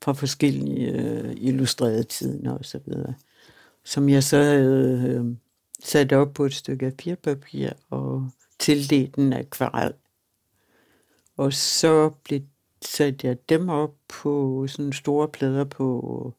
fra 0.02 0.14
forskellige 0.14 0.92
øh, 0.92 1.34
illustrerede 1.38 2.04
tiden 2.04 2.48
og 2.48 2.66
så 2.66 2.80
videre, 2.86 3.14
som 3.84 4.10
jeg 4.10 4.24
så 4.24 4.38
havde 4.38 5.02
øh, 5.08 5.36
sat 5.84 6.14
op 6.14 6.34
på 6.34 6.46
et 6.46 6.54
stykke 6.54 6.92
papirpapir 6.92 7.70
og 7.90 8.30
tildelt 8.60 9.16
en 9.16 9.34
akvarel. 9.34 9.94
Og 11.38 11.54
så 11.54 12.10
blev, 12.24 12.42
satte 12.82 13.28
jeg 13.28 13.50
dem 13.50 13.70
op 13.70 13.96
på 14.08 14.66
sådan 14.68 14.94
store 14.94 15.28
plader 15.28 15.64
på, 15.64 16.34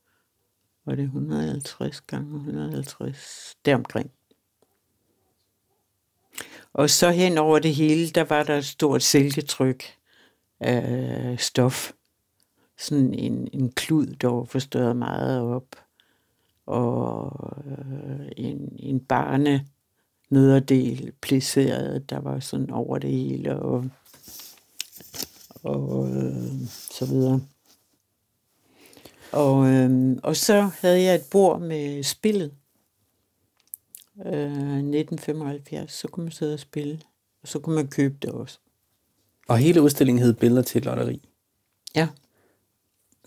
var 0.84 0.94
det 0.94 1.04
150 1.04 2.00
gange 2.00 2.36
150, 2.36 3.56
deromkring. 3.64 4.10
Og 6.72 6.90
så 6.90 7.10
hen 7.10 7.38
over 7.38 7.58
det 7.58 7.74
hele, 7.74 8.10
der 8.10 8.24
var 8.24 8.42
der 8.42 8.56
et 8.58 8.64
stort 8.64 9.02
silketryk 9.02 9.84
af 10.60 11.36
stof. 11.40 11.92
Sådan 12.78 13.14
en, 13.14 13.48
en 13.52 13.72
klud, 13.72 14.06
der 14.06 14.28
var 14.28 14.44
forstørret 14.44 14.96
meget 14.96 15.40
op. 15.40 15.66
Og 16.66 17.32
øh, 17.66 18.28
en, 18.36 18.76
en 18.78 19.00
barne 19.00 19.66
nederdel 20.30 21.12
placeret, 21.20 22.10
der 22.10 22.20
var 22.20 22.40
sådan 22.40 22.70
over 22.70 22.98
det 22.98 23.10
hele, 23.10 23.56
og, 23.56 23.84
og 25.62 26.08
øh, 26.08 26.66
så 26.68 27.06
videre. 27.06 27.40
Og, 29.32 29.66
øh, 29.66 30.16
og 30.22 30.36
så 30.36 30.70
havde 30.80 31.02
jeg 31.02 31.14
et 31.14 31.24
bord 31.30 31.60
med 31.60 32.02
spillet. 32.02 32.52
Øh, 34.26 34.78
1975, 34.78 35.92
så 35.92 36.08
kunne 36.08 36.24
man 36.24 36.32
sidde 36.32 36.54
og 36.54 36.60
spille, 36.60 37.00
og 37.42 37.48
så 37.48 37.58
kunne 37.58 37.74
man 37.74 37.88
købe 37.88 38.14
det 38.22 38.30
også. 38.30 38.58
Og 39.48 39.58
hele 39.58 39.82
udstillingen 39.82 40.24
hed 40.24 40.32
Billeder 40.32 40.62
til 40.62 40.78
et 40.78 40.84
lotteri. 40.84 41.28
Ja. 41.94 42.08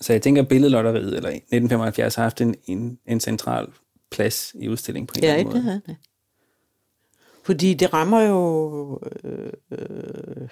Så 0.01 0.13
jeg 0.13 0.21
tænker, 0.21 0.41
at 0.41 0.47
billedlotteriet 0.47 1.15
eller 1.15 1.29
1975 1.29 2.15
har 2.15 2.23
haft 2.23 2.41
en, 2.41 2.55
en, 2.65 2.99
en 3.05 3.19
central 3.19 3.67
plads 4.11 4.55
i 4.59 4.69
udstillingen 4.69 5.07
på 5.07 5.13
en 5.17 5.23
ja, 5.23 5.29
eller 5.29 5.39
anden 5.39 5.55
det 5.55 5.63
måde. 5.63 5.63
havde 5.63 5.81
det. 5.85 5.97
Fordi 7.43 7.73
det 7.73 7.93
rammer 7.93 8.21
jo 8.21 8.99
øh, 9.23 9.53
øh, 9.71 10.49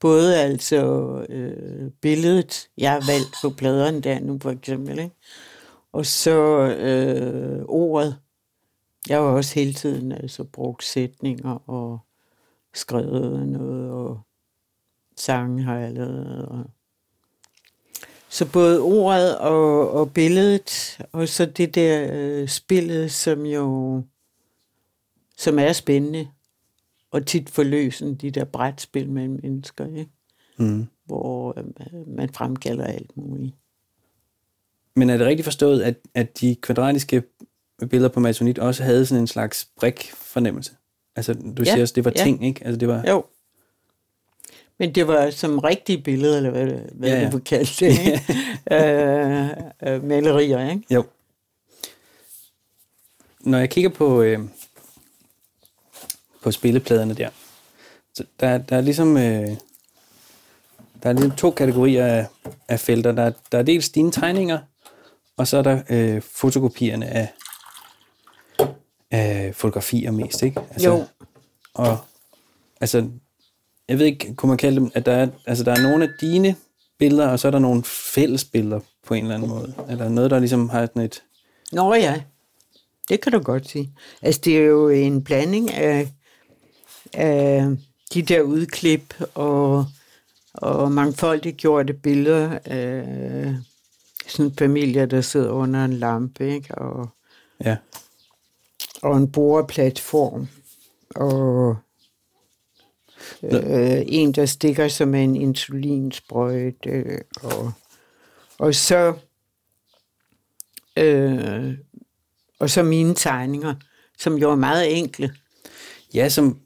både 0.00 0.36
altså 0.36 0.84
øh, 1.28 1.90
billedet, 1.90 2.68
jeg 2.78 2.90
har 2.92 3.02
valgt 3.12 3.36
på 3.42 3.50
pladerne 3.50 4.00
der 4.00 4.20
nu 4.20 4.38
for 4.42 4.50
eksempel, 4.50 4.98
ikke? 4.98 5.14
og 5.92 6.06
så 6.06 6.36
øh, 6.78 7.64
ordet. 7.68 8.18
Jeg 9.08 9.18
har 9.18 9.24
også 9.24 9.54
hele 9.54 9.72
tiden 9.72 10.12
altså 10.12 10.44
brugt 10.44 10.84
sætninger 10.84 11.70
og 11.70 11.98
skrevet 12.74 13.48
noget, 13.48 13.90
og 13.90 14.20
sange 15.16 15.62
har 15.62 15.78
jeg 15.78 15.92
lavet. 15.92 16.46
Og 16.46 16.64
så 18.32 18.46
både 18.52 18.80
ordet 18.80 19.38
og, 19.38 19.90
og 19.90 20.12
billedet, 20.12 20.98
og 21.12 21.28
så 21.28 21.46
det 21.46 21.74
der 21.74 22.08
øh, 22.12 22.48
spillet, 22.48 23.10
som 23.12 23.46
jo 23.46 24.02
som 25.36 25.58
er 25.58 25.72
spændende, 25.72 26.28
og 27.10 27.26
tit 27.26 27.50
forløsen 27.50 28.14
de 28.14 28.30
der 28.30 28.44
brætspil 28.44 29.10
mellem 29.10 29.40
mennesker, 29.42 29.86
ikke? 29.86 30.10
Mm. 30.56 30.86
hvor 31.04 31.58
øh, 31.58 32.08
man 32.16 32.28
fremkalder 32.34 32.84
alt 32.84 33.16
muligt. 33.16 33.54
Men 34.96 35.10
er 35.10 35.16
det 35.16 35.26
rigtigt 35.26 35.44
forstået, 35.44 35.82
at, 35.82 35.96
at 36.14 36.40
de 36.40 36.56
kvadratiske 36.56 37.22
billeder 37.90 38.08
på 38.08 38.20
masonit 38.20 38.58
også 38.58 38.82
havde 38.82 39.06
sådan 39.06 39.22
en 39.22 39.26
slags 39.26 39.68
brik-fornemmelse? 39.80 40.72
Altså, 41.16 41.34
du 41.34 41.54
Ja, 41.58 41.64
siger 41.64 41.82
også, 41.82 41.94
det 41.94 42.04
var 42.04 42.12
ja. 42.16 42.24
ting, 42.24 42.46
ikke? 42.46 42.64
Altså, 42.64 42.78
det 42.78 42.88
var... 42.88 43.04
Jo. 43.08 43.24
Men 44.82 44.94
det 44.94 45.06
var 45.08 45.30
som 45.30 45.58
rigtige 45.58 46.02
billeder, 46.02 46.36
eller 46.36 46.50
hvad, 46.50 46.66
det- 46.66 46.90
hvad 46.92 47.08
Ja, 47.08 47.20
ja, 47.20 47.30
du 47.30 47.38
kalde 47.38 47.70
det, 47.86 48.20
øh, 48.72 49.94
øh, 49.94 50.04
malerier, 50.04 50.70
ikke? 50.70 50.82
Jo. 50.90 51.04
Når 53.40 53.58
jeg 53.58 53.70
kigger 53.70 53.90
på, 53.90 54.22
øh, 54.22 54.40
på 56.42 56.50
spillepladerne 56.50 57.14
der, 57.14 57.30
så 58.14 58.24
der, 58.40 58.58
der 58.58 58.76
er 58.76 58.80
ligesom... 58.80 59.16
Øh, 59.16 59.48
der 61.02 61.08
er 61.08 61.12
ligesom 61.12 61.30
to 61.36 61.50
kategorier 61.50 62.06
af, 62.06 62.26
af 62.68 62.80
felter. 62.80 63.12
Der, 63.12 63.22
er- 63.22 63.32
der 63.52 63.58
er 63.58 63.62
dels 63.62 63.88
dine 63.88 64.12
tegninger, 64.12 64.58
og 65.36 65.46
så 65.48 65.56
er 65.56 65.62
der 65.62 65.82
øh, 65.90 66.22
fotokopierne 66.22 67.06
af, 67.06 67.28
af 69.10 69.54
fotografier 69.54 70.10
mest, 70.10 70.42
ikke? 70.42 70.60
Jo. 70.84 71.04
Og 71.74 71.98
altså, 72.80 73.08
jeg 73.92 73.98
ved 73.98 74.06
ikke, 74.06 74.34
kunne 74.34 74.48
man 74.48 74.58
kalde 74.58 74.76
dem, 74.76 74.90
at 74.94 75.06
der 75.06 75.12
er, 75.12 75.28
altså, 75.46 75.64
der 75.64 75.72
er 75.72 75.82
nogle 75.82 76.04
af 76.04 76.10
dine 76.20 76.56
billeder, 76.98 77.28
og 77.28 77.38
så 77.38 77.48
er 77.48 77.52
der 77.52 77.58
nogle 77.58 77.84
fælles 77.84 78.44
billeder 78.44 78.80
på 79.06 79.14
en 79.14 79.22
eller 79.22 79.34
anden 79.34 79.48
måde. 79.48 79.74
Eller 79.88 80.08
noget, 80.08 80.30
der 80.30 80.38
ligesom 80.38 80.68
har 80.68 80.86
sådan 80.86 81.02
et... 81.02 81.22
Nå 81.72 81.94
ja, 81.94 82.22
det 83.08 83.20
kan 83.20 83.32
du 83.32 83.38
godt 83.38 83.68
sige. 83.68 83.92
Altså, 84.22 84.40
det 84.44 84.58
er 84.58 84.62
jo 84.62 84.88
en 84.88 85.24
blanding 85.24 85.72
af, 85.72 86.08
af 87.12 87.76
de 88.14 88.22
der 88.22 88.40
udklip 88.40 89.14
og, 89.34 89.86
og 90.54 90.92
mangfoldigt 90.92 91.56
gjorte 91.56 91.92
billeder 91.92 92.58
af 92.64 93.56
sådan 94.26 94.52
familier, 94.58 95.06
der 95.06 95.20
sidder 95.20 95.50
under 95.50 95.84
en 95.84 95.92
lampe, 95.92 96.54
ikke? 96.54 96.74
Og, 96.74 97.08
Ja, 97.64 97.76
og 99.02 99.16
en 99.16 99.32
boreplatform, 99.32 100.48
og 101.14 101.76
øh, 103.42 104.02
en, 104.06 104.32
der 104.32 104.46
stikker 104.46 104.88
sig 104.88 105.08
med 105.08 105.24
en 105.24 105.36
insulinsprøjte, 105.36 107.22
og, 107.42 107.72
og 108.58 108.74
så 108.74 109.14
øh, 110.96 111.74
og 112.58 112.70
så 112.70 112.82
mine 112.82 113.14
tegninger, 113.14 113.74
som 114.18 114.38
jo 114.38 114.50
er 114.50 114.56
meget 114.56 114.98
enkle. 114.98 115.34
ja 116.14 116.28
som... 116.28 116.60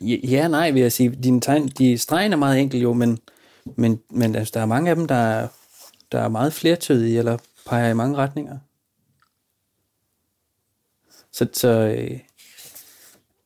Ja, 0.00 0.48
nej, 0.48 0.70
vil 0.70 0.82
jeg 0.82 0.92
sige. 0.92 1.10
Dine 1.10 1.40
tegn, 1.40 1.68
de 1.68 1.98
stregen 1.98 2.32
er 2.32 2.36
meget 2.36 2.60
enkelt 2.60 2.82
jo, 2.82 2.92
men, 2.92 3.18
men, 3.64 4.00
men 4.10 4.34
altså, 4.34 4.52
der 4.54 4.60
er 4.60 4.66
mange 4.66 4.90
af 4.90 4.96
dem, 4.96 5.06
der 5.06 5.14
er, 5.14 5.48
der 6.12 6.20
er 6.20 6.28
meget 6.28 6.52
flertødige, 6.52 7.18
eller 7.18 7.38
peger 7.66 7.90
i 7.90 7.94
mange 7.94 8.16
retninger. 8.16 8.58
Så, 11.32 11.48
så 11.52 11.68
øh, 11.68 12.20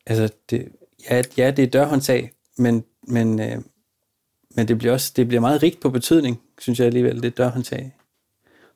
altså, 0.05 0.33
det, 0.49 0.71
ja, 1.09 1.21
ja, 1.37 1.51
det 1.51 1.63
er 1.63 1.67
dørhåndtag, 1.67 2.31
men, 2.57 2.83
men, 3.07 3.39
øh, 3.39 3.57
men 4.55 4.67
det 4.67 4.77
bliver 4.77 4.93
også 4.93 5.13
det 5.15 5.27
bliver 5.27 5.41
meget 5.41 5.63
rigt 5.63 5.79
på 5.79 5.89
betydning, 5.89 6.41
synes 6.59 6.79
jeg 6.79 6.87
alligevel, 6.87 7.15
det 7.15 7.25
er 7.25 7.43
dørhåndtag. 7.43 7.95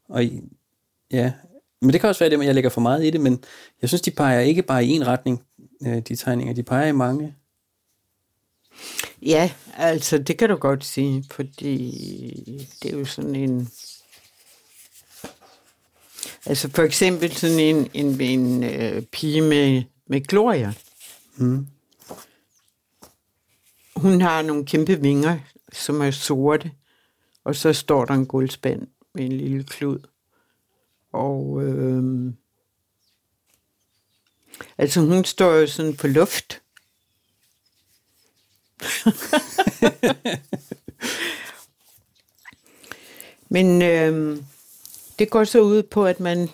Og 0.09 0.23
ja, 1.11 1.31
men 1.81 1.93
det 1.93 2.01
kan 2.01 2.09
også 2.09 2.19
være 2.19 2.29
det, 2.29 2.39
at 2.39 2.45
jeg 2.45 2.55
lægger 2.55 2.69
for 2.69 2.81
meget 2.81 3.05
i 3.05 3.09
det, 3.09 3.21
men 3.21 3.43
jeg 3.81 3.89
synes, 3.89 4.01
de 4.01 4.11
peger 4.11 4.39
ikke 4.39 4.63
bare 4.63 4.85
i 4.85 4.89
en 4.89 5.07
retning, 5.07 5.43
øh, 5.85 5.99
de 5.99 6.15
tegninger, 6.15 6.53
de 6.53 6.63
peger 6.63 6.87
i 6.87 6.91
mange. 6.91 7.35
Ja, 9.21 9.51
altså 9.77 10.17
det 10.17 10.37
kan 10.37 10.49
du 10.49 10.55
godt 10.55 10.85
sige, 10.85 11.23
fordi 11.31 11.91
det 12.83 12.93
er 12.93 12.97
jo 12.97 13.05
sådan 13.05 13.35
en... 13.35 13.69
Altså 16.45 16.69
for 16.69 16.83
eksempel 16.83 17.31
sådan 17.35 17.59
en, 17.59 17.89
en, 17.93 18.21
en 18.21 18.63
øh, 18.63 19.01
pige 19.01 19.41
med, 19.41 19.83
med 20.07 20.21
Gloria. 20.21 20.73
Mm. 21.35 21.67
Hun 23.97 24.21
har 24.21 24.41
nogle 24.41 24.65
kæmpe 24.65 25.01
vinger, 25.01 25.39
som 25.73 26.01
er 26.01 26.11
sorte, 26.11 26.71
og 27.43 27.55
så 27.55 27.73
står 27.73 28.05
der 28.05 28.13
en 28.13 28.25
guldspand 28.25 28.87
med 29.13 29.25
en 29.25 29.31
lille 29.31 29.63
klud. 29.63 29.99
Og 31.11 31.63
øh, 31.63 32.33
altså 34.77 34.99
hun 34.99 35.25
står 35.25 35.51
jo 35.51 35.67
sådan 35.67 35.95
på 35.95 36.07
luft. 36.07 36.61
Men 43.49 43.81
øh, 43.81 44.37
det 45.19 45.29
går 45.29 45.43
så 45.43 45.59
ud 45.61 45.83
på, 45.83 46.05
at 46.05 46.19
man 46.19 46.49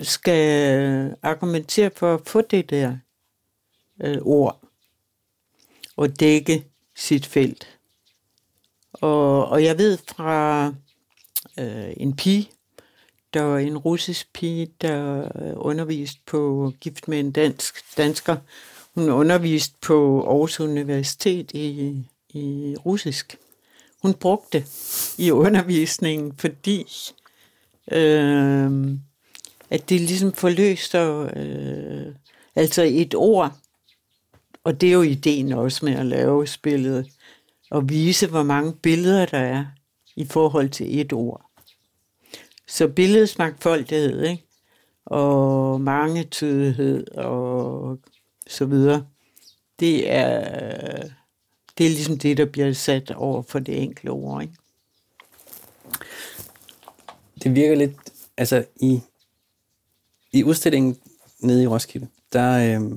skal 0.00 1.16
argumentere 1.22 1.90
for 1.96 2.14
at 2.14 2.20
få 2.26 2.40
det 2.40 2.70
der 2.70 2.96
øh, 4.02 4.18
ord 4.22 4.63
og 5.96 6.20
dække 6.20 6.64
sit 6.96 7.26
felt. 7.26 7.68
Og, 8.92 9.48
og 9.48 9.64
jeg 9.64 9.78
ved 9.78 9.98
fra 10.08 10.66
øh, 11.58 11.92
en 11.96 12.16
pige, 12.16 12.50
der 13.34 13.42
var 13.42 13.58
en 13.58 13.78
russisk 13.78 14.32
pige, 14.32 14.68
der 14.80 15.28
underviste 15.56 16.20
på 16.26 16.72
gift 16.80 17.08
med 17.08 17.20
en 17.20 17.32
dansk 17.32 17.96
dansker. 17.96 18.36
Hun 18.94 19.08
underviste 19.08 19.74
på 19.82 20.26
Aarhus 20.26 20.60
Universitet 20.60 21.50
i, 21.54 22.02
i 22.28 22.76
russisk. 22.86 23.36
Hun 24.02 24.14
brugte 24.14 24.64
i 25.18 25.30
undervisningen, 25.30 26.32
fordi 26.38 26.86
øh, 27.92 28.70
at 29.70 29.88
det 29.88 30.00
ligesom 30.00 30.32
forløser 30.32 31.30
øh, 31.36 32.14
altså 32.54 32.82
et 32.82 33.14
ord, 33.14 33.52
og 34.64 34.80
det 34.80 34.88
er 34.88 34.92
jo 34.92 35.02
ideen 35.02 35.52
også 35.52 35.84
med 35.84 35.94
at 35.94 36.06
lave 36.06 36.46
spillet, 36.46 37.06
og 37.70 37.88
vise, 37.88 38.26
hvor 38.26 38.42
mange 38.42 38.72
billeder 38.72 39.26
der 39.26 39.38
er 39.38 39.64
i 40.16 40.24
forhold 40.24 40.70
til 40.70 41.00
et 41.00 41.12
ord. 41.12 41.50
Så 42.66 42.88
billedets 42.88 43.38
mangfoldighed, 43.38 44.22
ikke? 44.22 44.44
og 45.04 45.80
mange 45.80 46.24
tydelighed 46.24 47.10
og 47.10 47.98
så 48.46 48.64
videre, 48.66 49.06
det 49.80 50.12
er, 50.12 51.08
det 51.78 51.86
er 51.86 51.90
ligesom 51.90 52.18
det, 52.18 52.36
der 52.36 52.44
bliver 52.44 52.72
sat 52.72 53.10
over 53.10 53.42
for 53.42 53.58
det 53.58 53.82
enkelte 53.82 54.10
ord. 54.10 54.42
Ikke? 54.42 54.54
Det 57.42 57.54
virker 57.54 57.74
lidt, 57.74 57.92
altså 58.36 58.64
i, 58.76 59.00
i 60.32 60.44
udstillingen 60.44 60.96
nede 61.40 61.62
i 61.62 61.66
Roskilde, 61.66 62.08
der, 62.32 62.80
øh, 62.80 62.90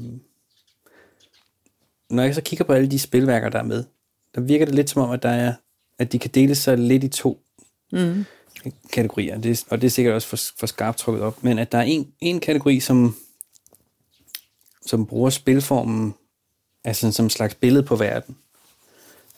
når 2.09 2.23
jeg 2.23 2.35
så 2.35 2.41
kigger 2.41 2.65
på 2.65 2.73
alle 2.73 2.91
de 2.91 2.99
spilværker, 2.99 3.49
der 3.49 3.59
er 3.59 3.63
med, 3.63 3.83
der 4.35 4.41
virker 4.41 4.65
det 4.65 4.75
lidt 4.75 4.89
som 4.89 5.01
om, 5.01 5.11
at, 5.11 5.23
der 5.23 5.29
er, 5.29 5.53
at 5.99 6.11
de 6.11 6.19
kan 6.19 6.31
dele 6.33 6.55
sig 6.55 6.77
lidt 6.77 7.03
i 7.03 7.07
to 7.07 7.43
Mm. 7.91 8.25
kategorier, 8.93 9.37
det, 9.37 9.63
og 9.69 9.81
det 9.81 9.87
er 9.87 9.91
sikkert 9.91 10.13
også 10.13 10.27
for, 10.27 10.37
for 10.59 10.67
skarpt 10.67 10.97
trukket 10.97 11.23
op, 11.23 11.43
men 11.43 11.59
at 11.59 11.71
der 11.71 11.77
er 11.77 11.81
en, 11.81 12.13
en 12.21 12.39
kategori, 12.39 12.79
som, 12.79 13.15
som 14.85 15.05
bruger 15.05 15.29
spilformen 15.29 16.13
altså 16.83 17.11
som 17.11 17.25
en 17.25 17.29
slags 17.29 17.55
billede 17.55 17.83
på 17.83 17.95
verden. 17.95 18.37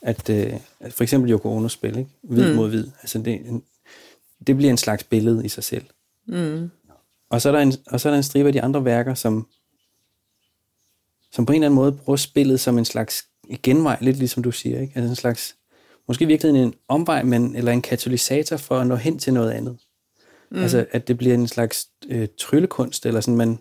At, 0.02 0.30
øh, 0.30 0.54
at 0.80 0.94
for 0.94 1.04
eksempel 1.04 1.32
Yoko 1.32 1.56
Onos 1.56 1.72
spil, 1.72 1.98
ikke? 1.98 2.10
hvid 2.22 2.50
mm. 2.50 2.56
mod 2.56 2.70
hvid, 2.70 2.88
altså 3.02 3.20
det, 3.20 3.62
det 4.48 4.58
bliver 4.58 4.72
en 4.72 4.78
slags 4.78 5.04
billede 5.04 5.46
i 5.46 5.50
sig 5.50 5.64
selv. 5.64 5.86
Mm. 6.26 6.72
Og 7.30 7.42
så 7.42 7.50
er 7.50 7.54
der 7.54 7.60
en, 7.60 7.74
og 7.88 8.00
så 8.00 8.10
er 8.10 8.12
der 8.12 8.18
en 8.18 8.24
stribe 8.24 8.48
af 8.48 8.54
de 8.54 8.62
andre 8.62 8.86
værker, 8.86 9.14
som, 9.14 9.48
som 11.32 11.46
på 11.46 11.54
en 11.54 11.56
eller 11.56 11.68
anden 11.68 11.76
måde 11.76 11.92
bruger 11.92 12.18
spillet 12.18 12.60
som 12.60 12.78
en 12.78 12.86
slags 12.86 13.26
genvej, 13.63 13.98
lidt 14.02 14.18
ligesom 14.18 14.44
du 14.44 14.52
siger, 14.52 14.82
ikke? 14.82 14.94
Altså 14.96 15.10
en 15.10 15.15
slags, 15.15 15.56
måske 16.08 16.26
virkelig 16.26 16.63
en 16.63 16.74
omvej, 16.88 17.24
men, 17.24 17.56
eller 17.56 17.72
en 17.72 17.82
katalysator 17.82 18.58
for 18.58 18.80
at 18.80 18.88
nå 18.88 18.96
hen 18.96 19.20
til 19.20 19.34
noget 19.34 19.52
andet. 19.52 19.78
Mm. 20.52 20.62
Altså, 20.62 20.86
at 20.92 21.08
det 21.08 21.18
bliver 21.18 21.34
en 21.34 21.48
slags 21.48 21.88
øh, 22.10 22.28
tryllekunst, 22.38 23.06
eller 23.06 23.22
sådan, 23.22 23.38
man, 23.38 23.60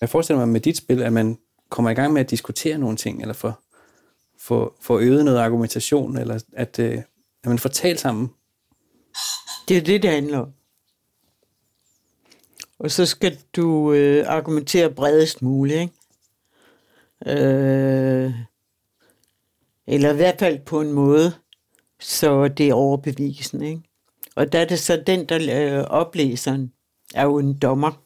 jeg 0.00 0.08
forestiller 0.08 0.38
mig 0.38 0.48
med 0.48 0.60
dit 0.60 0.76
spil, 0.76 1.02
at 1.02 1.12
man 1.12 1.38
kommer 1.68 1.90
i 1.90 1.94
gang 1.94 2.12
med 2.12 2.20
at 2.20 2.30
diskutere 2.30 2.78
nogle 2.78 2.96
ting, 2.96 3.20
eller 3.20 3.34
få 3.34 3.52
for, 4.40 4.76
for 4.80 4.98
øget 4.98 5.24
noget 5.24 5.38
argumentation, 5.38 6.18
eller 6.18 6.40
at, 6.52 6.78
øh, 6.78 6.98
at 7.44 7.48
man 7.48 7.58
får 7.58 7.68
talt 7.68 8.00
sammen. 8.00 8.30
Det 9.68 9.76
er 9.76 9.80
det, 9.80 10.02
det 10.02 10.10
handler 10.10 10.38
om. 10.38 10.52
Og 12.78 12.90
så 12.90 13.06
skal 13.06 13.38
du 13.56 13.92
øh, 13.92 14.24
argumentere 14.28 14.90
bredest 14.90 15.42
muligt, 15.42 15.80
ikke? 15.80 15.94
Øh, 17.26 18.34
eller 19.86 20.12
i 20.12 20.16
hvert 20.16 20.38
fald 20.38 20.58
på 20.58 20.80
en 20.80 20.92
måde, 20.92 21.32
så 22.00 22.48
det 22.48 22.68
er 22.68 22.74
overbevisende, 22.74 23.68
ikke? 23.68 23.82
Og 24.36 24.52
der 24.52 24.58
er 24.58 24.64
det 24.64 24.78
så 24.78 25.02
den, 25.06 25.24
der 25.24 25.78
øh, 25.78 25.84
oplæseren, 25.84 26.72
er 27.14 27.24
jo 27.24 27.38
en 27.38 27.58
dommer, 27.58 28.02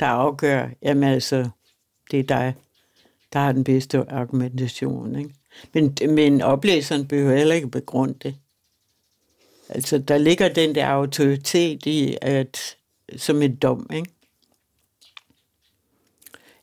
der 0.00 0.06
afgør, 0.06 0.68
jamen 0.82 1.04
altså, 1.04 1.48
det 2.10 2.18
er 2.18 2.24
dig, 2.24 2.54
der 3.32 3.38
har 3.38 3.52
den 3.52 3.64
bedste 3.64 4.10
argumentation, 4.10 5.16
ikke? 5.16 5.34
Men, 5.72 5.96
men 6.14 6.42
oplæseren 6.42 7.06
behøver 7.06 7.36
heller 7.36 7.54
ikke 7.54 7.70
begrunde 7.70 8.14
det. 8.22 8.36
Altså, 9.68 9.98
der 9.98 10.18
ligger 10.18 10.48
den 10.48 10.74
der 10.74 10.86
autoritet 10.86 11.86
i, 11.86 12.16
at 12.22 12.76
som 13.16 13.42
en 13.42 13.56
dom, 13.56 13.90
ikke? 13.94 14.10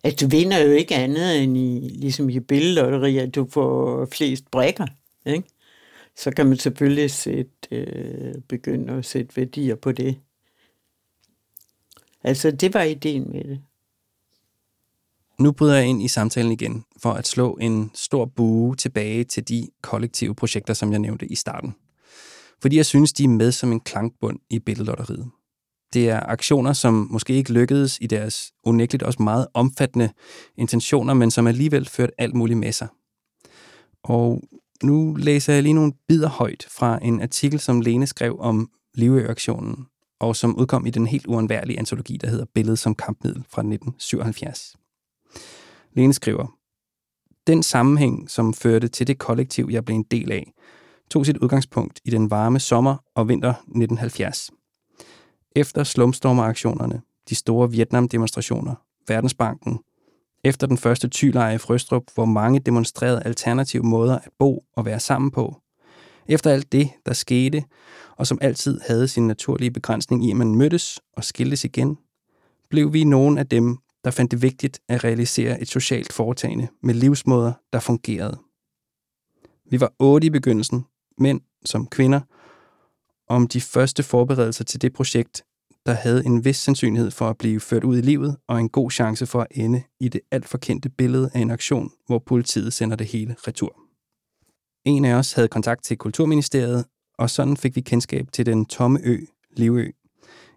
At 0.03 0.21
du 0.21 0.27
vinder 0.27 0.59
jo 0.59 0.71
ikke 0.71 0.95
andet 0.95 1.43
end 1.43 1.57
i, 1.57 1.89
ligesom 1.99 2.29
i 2.29 2.39
billedlotteri, 2.39 3.17
at 3.17 3.35
du 3.35 3.47
får 3.51 4.05
flest 4.05 4.51
brækker, 4.51 4.87
ikke? 5.25 5.43
Så 6.15 6.31
kan 6.31 6.45
man 6.45 6.57
selvfølgelig 6.57 7.11
sætte, 7.11 7.51
øh, 7.71 8.33
begynde 8.49 8.93
at 8.93 9.05
sætte 9.05 9.37
værdier 9.37 9.75
på 9.75 9.91
det. 9.91 10.17
Altså, 12.23 12.51
det 12.51 12.73
var 12.73 12.81
ideen 12.81 13.31
med 13.31 13.43
det. 13.43 13.61
Nu 15.39 15.51
bryder 15.51 15.75
jeg 15.75 15.87
ind 15.87 16.03
i 16.03 16.07
samtalen 16.07 16.51
igen 16.51 16.85
for 17.01 17.11
at 17.11 17.27
slå 17.27 17.57
en 17.61 17.91
stor 17.93 18.25
bue 18.25 18.75
tilbage 18.75 19.23
til 19.23 19.47
de 19.47 19.69
kollektive 19.81 20.35
projekter, 20.35 20.73
som 20.73 20.91
jeg 20.91 20.99
nævnte 20.99 21.25
i 21.25 21.35
starten. 21.35 21.75
Fordi 22.61 22.77
jeg 22.77 22.85
synes, 22.85 23.13
de 23.13 23.23
er 23.23 23.27
med 23.27 23.51
som 23.51 23.71
en 23.71 23.79
klangbund 23.79 24.39
i 24.49 24.59
billedlotteriet. 24.59 25.31
Det 25.93 26.09
er 26.09 26.19
aktioner, 26.19 26.73
som 26.73 27.07
måske 27.11 27.33
ikke 27.33 27.53
lykkedes 27.53 27.97
i 28.01 28.07
deres 28.07 28.51
unægteligt 28.63 29.03
også 29.03 29.23
meget 29.23 29.47
omfattende 29.53 30.09
intentioner, 30.57 31.13
men 31.13 31.31
som 31.31 31.47
alligevel 31.47 31.89
ført 31.89 32.09
alt 32.17 32.35
muligt 32.35 32.59
med 32.59 32.71
sig. 32.71 32.87
Og 34.03 34.41
Nu 34.83 35.15
læser 35.15 35.53
jeg 35.53 35.63
lige 35.63 35.73
nogle 35.73 35.93
bidder 36.07 36.29
højt 36.29 36.67
fra 36.69 36.99
en 37.01 37.21
artikel, 37.21 37.59
som 37.59 37.81
Lene 37.81 38.07
skrev 38.07 38.37
om 38.39 38.69
Livø-aktionen, 38.93 39.85
og 40.19 40.35
som 40.35 40.55
udkom 40.55 40.85
i 40.85 40.89
den 40.89 41.07
helt 41.07 41.25
uundværlige 41.25 41.79
antologi, 41.79 42.17
der 42.17 42.27
hedder 42.27 42.45
Billedet 42.53 42.79
som 42.79 42.95
kampmiddel 42.95 43.43
fra 43.49 43.61
1977. 43.61 44.75
Lene 45.93 46.13
skriver, 46.13 46.47
Den 47.47 47.63
sammenhæng, 47.63 48.29
som 48.29 48.53
førte 48.53 48.87
til 48.87 49.07
det 49.07 49.17
kollektiv, 49.17 49.67
jeg 49.71 49.85
blev 49.85 49.95
en 49.95 50.05
del 50.11 50.31
af, 50.31 50.53
tog 51.11 51.25
sit 51.25 51.37
udgangspunkt 51.37 51.99
i 52.05 52.09
den 52.09 52.31
varme 52.31 52.59
sommer 52.59 52.97
og 53.15 53.29
vinter 53.29 53.53
1970. 53.53 54.51
Efter 55.55 55.83
slumstormeraktionerne, 55.83 57.01
de 57.29 57.35
store 57.35 57.71
Vietnam-demonstrationer, 57.71 58.75
Verdensbanken, 59.07 59.79
efter 60.43 60.67
den 60.67 60.77
første 60.77 61.07
tyleje 61.07 61.55
i 61.55 61.57
Frøstrup, 61.57 62.03
hvor 62.13 62.25
mange 62.25 62.59
demonstrerede 62.59 63.23
alternative 63.25 63.83
måder 63.83 64.19
at 64.19 64.29
bo 64.39 64.63
og 64.75 64.85
være 64.85 64.99
sammen 64.99 65.31
på. 65.31 65.61
Efter 66.27 66.51
alt 66.51 66.71
det, 66.71 66.89
der 67.05 67.13
skete, 67.13 67.63
og 68.17 68.27
som 68.27 68.37
altid 68.41 68.79
havde 68.87 69.07
sin 69.07 69.27
naturlige 69.27 69.71
begrænsning 69.71 70.25
i, 70.25 70.31
at 70.31 70.37
man 70.37 70.55
mødtes 70.55 70.99
og 71.17 71.23
skiltes 71.23 71.63
igen, 71.63 71.97
blev 72.69 72.93
vi 72.93 73.03
nogen 73.03 73.37
af 73.37 73.47
dem, 73.47 73.77
der 74.03 74.11
fandt 74.11 74.31
det 74.31 74.41
vigtigt 74.41 74.79
at 74.89 75.03
realisere 75.03 75.61
et 75.61 75.67
socialt 75.67 76.13
foretagende 76.13 76.67
med 76.83 76.93
livsmåder, 76.93 77.53
der 77.73 77.79
fungerede. 77.79 78.39
Vi 79.69 79.79
var 79.79 79.93
otte 79.99 80.27
i 80.27 80.29
begyndelsen, 80.29 80.85
mænd 81.17 81.41
som 81.65 81.87
kvinder, 81.87 82.19
om 83.31 83.47
de 83.47 83.61
første 83.61 84.03
forberedelser 84.03 84.63
til 84.63 84.81
det 84.81 84.93
projekt, 84.93 85.43
der 85.85 85.93
havde 85.93 86.25
en 86.25 86.45
vis 86.45 86.57
sandsynlighed 86.57 87.11
for 87.11 87.29
at 87.29 87.37
blive 87.37 87.59
ført 87.59 87.83
ud 87.83 87.97
i 87.97 88.01
livet 88.01 88.37
og 88.47 88.59
en 88.59 88.69
god 88.69 88.91
chance 88.91 89.25
for 89.25 89.41
at 89.41 89.47
ende 89.51 89.83
i 89.99 90.09
det 90.09 90.21
alt 90.31 90.47
for 90.47 90.57
kendte 90.57 90.89
billede 90.89 91.29
af 91.33 91.39
en 91.39 91.51
aktion, 91.51 91.91
hvor 92.07 92.19
politiet 92.19 92.73
sender 92.73 92.95
det 92.95 93.07
hele 93.07 93.35
retur. 93.47 93.75
En 94.85 95.05
af 95.05 95.13
os 95.13 95.33
havde 95.33 95.47
kontakt 95.47 95.83
til 95.83 95.97
Kulturministeriet, 95.97 96.85
og 97.17 97.29
sådan 97.29 97.57
fik 97.57 97.75
vi 97.75 97.81
kendskab 97.81 98.27
til 98.33 98.45
den 98.45 98.65
tomme 98.65 98.99
ø, 99.03 99.17
Livø. 99.57 99.91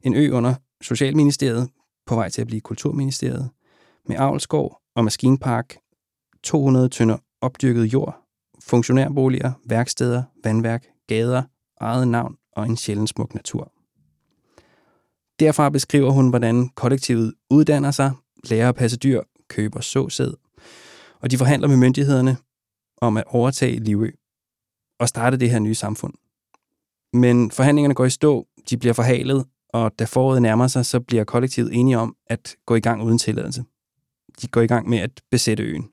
En 0.02 0.14
ø 0.14 0.32
under 0.32 0.54
Socialministeriet, 0.82 1.68
på 2.06 2.14
vej 2.14 2.28
til 2.28 2.40
at 2.40 2.46
blive 2.46 2.60
Kulturministeriet, 2.60 3.50
med 4.08 4.16
avlskov 4.16 4.76
og 4.96 5.04
maskinpark, 5.04 5.76
200 6.42 6.88
tønder 6.88 7.16
opdyrket 7.40 7.84
jord, 7.92 8.16
funktionærboliger, 8.62 9.52
værksteder, 9.66 10.22
vandværk, 10.44 10.84
gader, 11.08 11.42
eget 11.80 12.08
navn 12.08 12.36
og 12.56 12.66
en 12.66 12.76
sjældent 12.76 13.08
smuk 13.08 13.34
natur. 13.34 13.72
Derfra 15.40 15.70
beskriver 15.70 16.10
hun, 16.10 16.28
hvordan 16.28 16.68
kollektivet 16.68 17.34
uddanner 17.50 17.90
sig, 17.90 18.12
lærer 18.44 18.68
at 18.68 18.74
passe 18.74 18.96
dyr, 18.96 19.22
køber 19.48 19.80
såsæd, 19.80 20.34
og 21.20 21.30
de 21.30 21.38
forhandler 21.38 21.68
med 21.68 21.76
myndighederne 21.76 22.36
om 23.00 23.16
at 23.16 23.24
overtage 23.26 23.78
Livø 23.78 24.10
og 24.98 25.08
starte 25.08 25.36
det 25.36 25.50
her 25.50 25.58
nye 25.58 25.74
samfund. 25.74 26.14
Men 27.12 27.50
forhandlingerne 27.50 27.94
går 27.94 28.04
i 28.04 28.10
stå, 28.10 28.46
de 28.70 28.76
bliver 28.76 28.92
forhalet, 28.92 29.46
og 29.68 29.98
da 29.98 30.04
foråret 30.04 30.42
nærmer 30.42 30.66
sig, 30.66 30.86
så 30.86 31.00
bliver 31.00 31.24
kollektivet 31.24 31.74
enige 31.74 31.98
om 31.98 32.16
at 32.26 32.56
gå 32.66 32.74
i 32.74 32.80
gang 32.80 33.02
uden 33.02 33.18
tilladelse. 33.18 33.64
De 34.42 34.48
går 34.48 34.60
i 34.60 34.66
gang 34.66 34.88
med 34.88 34.98
at 34.98 35.22
besætte 35.30 35.62
øen. 35.62 35.88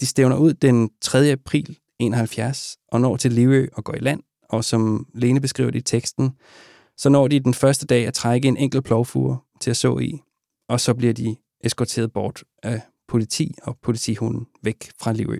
De 0.00 0.06
stævner 0.06 0.36
ud 0.36 0.54
den 0.54 0.90
3. 1.00 1.32
april 1.32 1.78
71 1.98 2.78
og 2.88 3.00
når 3.00 3.16
til 3.16 3.32
Livø 3.32 3.66
og 3.72 3.84
går 3.84 3.94
i 3.94 3.98
land, 3.98 4.22
og 4.52 4.64
som 4.64 5.06
Lene 5.14 5.40
beskriver 5.40 5.70
det 5.70 5.78
i 5.78 5.82
teksten, 5.82 6.30
så 6.96 7.08
når 7.08 7.28
de 7.28 7.40
den 7.40 7.54
første 7.54 7.86
dag 7.86 8.06
at 8.06 8.14
trække 8.14 8.48
en 8.48 8.56
enkelt 8.56 8.84
plovfure 8.84 9.38
til 9.60 9.70
at 9.70 9.76
så 9.76 9.98
i, 9.98 10.20
og 10.68 10.80
så 10.80 10.94
bliver 10.94 11.12
de 11.12 11.36
eskorteret 11.64 12.12
bort 12.12 12.44
af 12.62 12.80
politi 13.08 13.54
og 13.62 13.78
politihunden 13.82 14.46
væk 14.62 14.90
fra 15.00 15.12
Livø. 15.12 15.38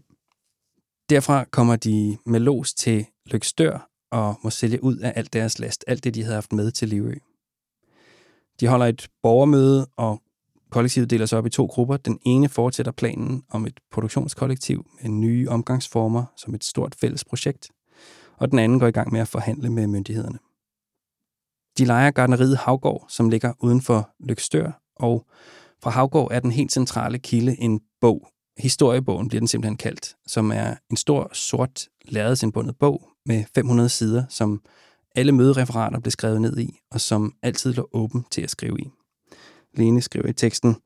Derfra 1.10 1.44
kommer 1.44 1.76
de 1.76 2.18
med 2.26 2.40
los 2.40 2.74
til 2.74 3.06
Lykstør 3.26 3.90
og 4.10 4.38
må 4.44 4.50
sælge 4.50 4.84
ud 4.84 4.96
af 4.96 5.12
alt 5.16 5.32
deres 5.32 5.58
last, 5.58 5.84
alt 5.86 6.04
det, 6.04 6.14
de 6.14 6.22
havde 6.22 6.34
haft 6.34 6.52
med 6.52 6.70
til 6.70 6.88
Livø. 6.88 7.14
De 8.60 8.66
holder 8.66 8.86
et 8.86 9.08
borgermøde, 9.22 9.86
og 9.96 10.22
kollektivet 10.70 11.10
deler 11.10 11.26
sig 11.26 11.38
op 11.38 11.46
i 11.46 11.50
to 11.50 11.66
grupper. 11.66 11.96
Den 11.96 12.18
ene 12.24 12.48
fortsætter 12.48 12.92
planen 12.92 13.44
om 13.50 13.66
et 13.66 13.80
produktionskollektiv 13.90 14.86
med 15.02 15.10
nye 15.10 15.48
omgangsformer 15.48 16.24
som 16.36 16.54
et 16.54 16.64
stort 16.64 16.94
fælles 16.94 17.24
projekt, 17.24 17.70
og 18.36 18.50
den 18.50 18.58
anden 18.58 18.78
går 18.78 18.86
i 18.86 18.90
gang 18.90 19.12
med 19.12 19.20
at 19.20 19.28
forhandle 19.28 19.70
med 19.70 19.86
myndighederne. 19.86 20.38
De 21.78 21.84
leger 21.84 22.10
gardneriet 22.10 22.56
Havgård, 22.56 23.04
som 23.08 23.28
ligger 23.28 23.52
uden 23.60 23.80
for 23.80 24.10
Lykstør, 24.20 24.82
og 24.96 25.26
fra 25.82 25.90
Havgård 25.90 26.32
er 26.32 26.40
den 26.40 26.50
helt 26.50 26.72
centrale 26.72 27.18
kilde 27.18 27.60
en 27.60 27.80
bog. 28.00 28.28
Historiebogen 28.58 29.28
bliver 29.28 29.40
den 29.40 29.48
simpelthen 29.48 29.76
kaldt, 29.76 30.16
som 30.26 30.50
er 30.50 30.74
en 30.90 30.96
stor, 30.96 31.30
sort, 31.32 31.88
lærredsindbundet 32.04 32.76
bog 32.78 33.08
med 33.26 33.44
500 33.54 33.88
sider, 33.88 34.24
som 34.28 34.62
alle 35.14 35.32
mødereferater 35.32 36.00
blev 36.00 36.10
skrevet 36.10 36.40
ned 36.40 36.58
i, 36.58 36.78
og 36.90 37.00
som 37.00 37.34
altid 37.42 37.72
lå 37.72 37.88
åben 37.92 38.24
til 38.30 38.42
at 38.42 38.50
skrive 38.50 38.80
i. 38.80 38.90
Lene 39.74 40.02
skriver 40.02 40.26
i 40.28 40.32
teksten, 40.32 40.76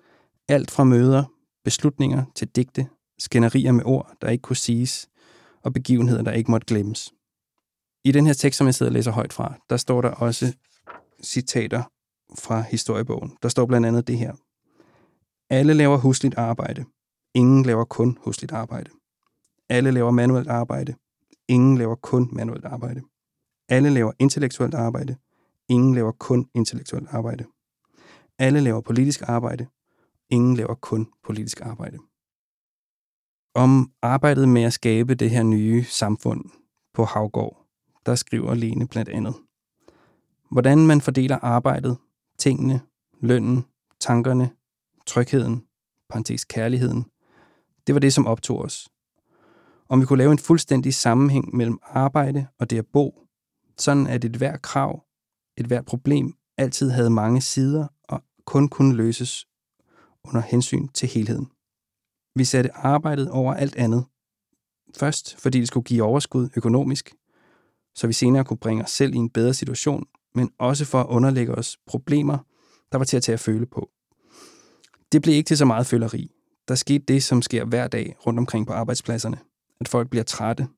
alt 0.49 0.71
fra 0.71 0.85
møder, 0.85 1.25
beslutninger 1.65 2.25
til 2.35 2.49
digte, 2.49 2.87
skænderier 3.19 3.73
med 3.73 3.85
ord, 3.85 4.13
der 4.23 4.29
ikke 4.29 4.43
kunne 4.43 4.57
siges, 4.57 5.09
og 5.63 5.73
begivenheder, 5.73 6.23
der 6.23 6.33
ikke 6.33 6.51
måtte 6.51 6.67
glemmes. 6.67 7.13
I 8.07 8.13
den 8.13 8.27
her 8.27 8.33
tekst, 8.33 8.59
som 8.59 8.67
jeg 8.67 8.75
sidder 8.75 8.91
og 8.91 8.95
læser 8.95 9.11
højt 9.11 9.33
fra, 9.33 9.55
der 9.71 9.77
står 9.77 10.01
der 10.01 10.09
også 10.09 10.57
citater 11.23 11.83
fra 12.39 12.61
historiebogen. 12.61 13.37
Der 13.43 13.49
står 13.49 13.67
blandt 13.67 13.87
andet 13.87 14.07
det 14.07 14.19
her. 14.19 14.33
Alle 15.51 15.75
laver 15.75 15.97
husligt 15.97 16.35
arbejde. 16.35 16.85
Ingen 17.35 17.65
laver 17.65 17.85
kun 17.85 18.19
husligt 18.21 18.53
arbejde. 18.53 18.91
Alle 19.69 19.91
laver 19.91 20.11
manuelt 20.11 20.49
arbejde. 20.49 20.95
Ingen 21.49 21.79
laver 21.79 21.95
kun 21.95 22.29
manuelt 22.33 22.65
arbejde. 22.65 23.03
Alle 23.69 23.91
laver 23.91 24.13
intellektuelt 24.19 24.75
arbejde. 24.75 25.17
Ingen 25.69 25.95
laver 25.95 26.13
kun 26.13 26.49
intellektuelt 26.55 27.09
arbejde. 27.11 27.45
Alle 28.39 28.61
laver 28.61 28.81
politisk 28.81 29.23
arbejde. 29.29 29.67
Ingen 30.31 30.57
laver 30.57 30.75
kun 30.75 31.07
politisk 31.25 31.61
arbejde. 31.61 31.99
Om 33.55 33.93
arbejdet 34.03 34.49
med 34.49 34.63
at 34.63 34.73
skabe 34.73 35.15
det 35.15 35.31
her 35.31 35.43
nye 35.43 35.85
samfund 35.85 36.45
på 36.95 37.05
Havgård, 37.05 37.66
der 38.07 38.15
skriver 38.15 38.55
Lene 38.55 38.89
blandt 38.89 39.09
andet. 39.11 39.35
Hvordan 40.51 40.87
man 40.87 41.01
fordeler 41.01 41.39
arbejdet, 41.39 41.97
tingene, 42.39 42.81
lønnen, 43.21 43.65
tankerne, 44.01 44.51
trygheden, 45.07 45.65
parentes 46.09 46.45
kærligheden, 46.45 47.05
det 47.87 47.95
var 47.95 48.01
det, 48.01 48.13
som 48.13 48.27
optog 48.27 48.59
os. 48.59 48.89
Om 49.89 50.01
vi 50.01 50.07
kunne 50.07 50.19
lave 50.19 50.33
en 50.33 50.39
fuldstændig 50.39 50.95
sammenhæng 50.95 51.57
mellem 51.57 51.79
arbejde 51.83 52.47
og 52.59 52.71
det 52.71 52.79
at 52.79 52.87
bo, 52.87 53.23
sådan 53.79 54.07
at 54.07 54.25
et 54.25 54.37
hvert 54.37 54.63
krav, 54.63 55.05
et 55.57 55.67
hvert 55.67 55.85
problem 55.85 56.35
altid 56.57 56.91
havde 56.91 57.11
mange 57.11 57.41
sider 57.41 57.87
og 58.03 58.23
kun 58.45 58.69
kunne 58.69 58.97
løses 58.97 59.47
under 60.25 60.41
hensyn 60.41 60.89
til 60.89 61.09
helheden. 61.09 61.47
Vi 62.35 62.45
satte 62.45 62.75
arbejdet 62.75 63.31
over 63.31 63.55
alt 63.55 63.77
andet. 63.77 64.05
Først 64.97 65.37
fordi 65.41 65.61
det 65.61 65.69
skulle 65.69 65.85
give 65.85 66.03
overskud 66.03 66.49
økonomisk, 66.57 67.15
så 67.97 68.07
vi 68.07 68.13
senere 68.13 68.45
kunne 68.45 68.57
bringe 68.57 68.85
os 68.85 68.91
selv 68.91 69.15
i 69.15 69.17
en 69.17 69.31
bedre 69.31 69.55
situation 69.55 70.07
men 70.37 70.51
også 70.59 70.85
for 70.85 71.01
at 71.01 71.07
underlægge 71.07 71.55
os 71.55 71.79
problemer, 71.87 72.39
der 72.93 72.99
var 72.99 73.05
til 73.05 73.17
at 73.17 73.23
tage 73.23 73.35
at 73.35 73.41
føle 73.41 73.67
på. 73.67 73.91
Det 75.13 75.23
blev 75.23 75.35
ikke 75.35 75.49
til 75.49 75.57
så 75.57 75.65
meget 75.65 75.87
føleri. 75.87 76.31
Der 76.69 76.75
skete 76.75 77.05
det, 77.09 77.23
som 77.23 77.43
sker 77.43 77.65
hver 77.65 77.89
dag 77.89 78.17
rundt 78.27 78.39
omkring 78.39 78.67
på 78.67 78.73
arbejdspladserne. 78.73 79.39
At 79.81 79.89
folk 79.89 80.11
bliver 80.11 80.23
trætte. 80.23 80.69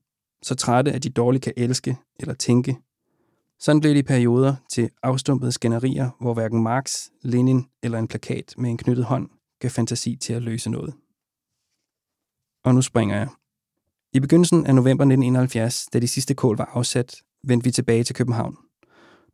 Så 0.43 0.55
trætte, 0.55 0.91
at 0.91 1.03
de 1.03 1.09
dårligt 1.09 1.43
kan 1.43 1.53
elske 1.57 1.97
eller 2.19 2.33
tænke. 2.33 2.77
Sådan 3.59 3.79
blev 3.79 3.93
det 3.93 3.99
i 3.99 4.03
perioder 4.03 4.55
til 4.71 4.89
afstumpede 5.03 5.51
skænderier, 5.51 6.09
hvor 6.21 6.33
hverken 6.33 6.63
Marx, 6.63 7.09
Lenin 7.21 7.65
eller 7.83 7.99
en 7.99 8.07
plakat 8.07 8.53
med 8.57 8.69
en 8.69 8.77
knyttet 8.77 9.05
hånd 9.05 9.29
gav 9.59 9.69
fantasi 9.69 10.15
til 10.15 10.33
at 10.33 10.41
løse 10.41 10.69
noget. 10.69 10.93
Og 12.63 12.75
nu 12.75 12.81
springer 12.81 13.17
jeg. 13.17 13.29
I 14.13 14.19
begyndelsen 14.19 14.65
af 14.65 14.75
november 14.75 15.03
1971, 15.03 15.85
da 15.93 15.99
de 15.99 16.07
sidste 16.07 16.33
kål 16.33 16.57
var 16.57 16.71
afsat, 16.73 17.15
vendte 17.43 17.63
vi 17.63 17.71
tilbage 17.71 18.03
til 18.03 18.15
København. 18.15 18.57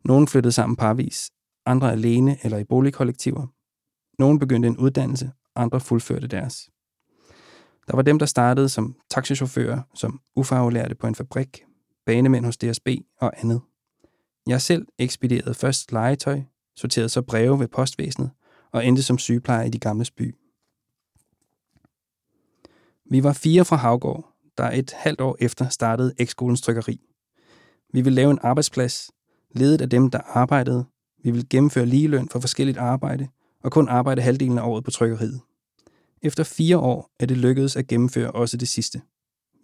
Nogle 0.06 0.28
flyttede 0.28 0.52
sammen 0.52 0.76
parvis, 0.76 1.32
andre 1.66 1.92
alene 1.92 2.38
eller 2.44 2.58
i 2.58 2.64
boligkollektiver. 2.64 3.48
Nogle 4.20 4.40
begyndte 4.40 4.68
en 4.68 4.78
uddannelse, 4.78 5.32
andre 5.56 5.80
fuldførte 5.80 6.28
deres. 6.28 6.70
Der 7.88 7.96
var 7.96 8.02
dem, 8.02 8.20
der 8.20 8.26
startede 8.26 8.70
som 8.70 8.96
taxichauffører, 9.10 9.82
som 9.94 10.20
ufaglærte 10.36 10.96
på 10.96 11.08
en 11.08 11.16
fabrik, 11.16 11.64
banemænd 12.06 12.46
hos 12.46 12.58
DSB 12.58 12.88
og 13.22 13.34
andet. 13.38 13.62
Jeg 14.48 14.62
selv 14.62 14.88
ekspederede 15.00 15.54
først 15.54 15.92
legetøj, 15.92 16.42
sorterede 16.76 17.10
så 17.10 17.22
breve 17.22 17.60
ved 17.60 17.68
postvæsenet 17.68 18.32
og 18.72 18.86
endte 18.86 19.04
som 19.04 19.18
sygeplejer 19.18 19.64
i 19.64 19.70
de 19.70 19.80
gamle 19.80 20.06
by. 20.18 20.36
Vi 23.12 23.24
var 23.24 23.34
fire 23.34 23.66
fra 23.66 23.76
Havgård, 23.76 24.35
der 24.58 24.72
et 24.72 24.94
halvt 24.96 25.22
år 25.22 25.38
efter 25.40 25.70
startede 25.70 26.14
Ekskolens 26.18 26.62
trykkeri. 26.62 27.00
Vi 27.94 28.02
ville 28.02 28.16
lave 28.16 28.32
en 28.32 28.40
arbejdsplads, 28.42 29.12
ledet 29.52 29.82
af 29.82 29.90
dem, 29.90 30.12
der 30.12 30.20
arbejdede. 30.20 30.86
Vi 31.24 31.32
vil 31.32 31.50
gennemføre 31.50 31.86
ligeløn 31.86 32.30
for 32.30 32.40
forskelligt 32.40 32.78
arbejde, 32.78 33.28
og 33.64 33.72
kun 33.72 33.90
arbejde 33.90 34.22
halvdelen 34.22 34.58
af 34.58 34.68
året 34.68 34.84
på 34.84 34.92
trykkeriet. 34.92 35.42
Efter 36.22 36.44
fire 36.44 36.78
år 36.78 37.10
er 37.20 37.26
det 37.26 37.38
lykkedes 37.38 37.76
at 37.76 37.88
gennemføre 37.88 38.32
også 38.32 38.58
det 38.58 38.68
sidste. 38.68 39.02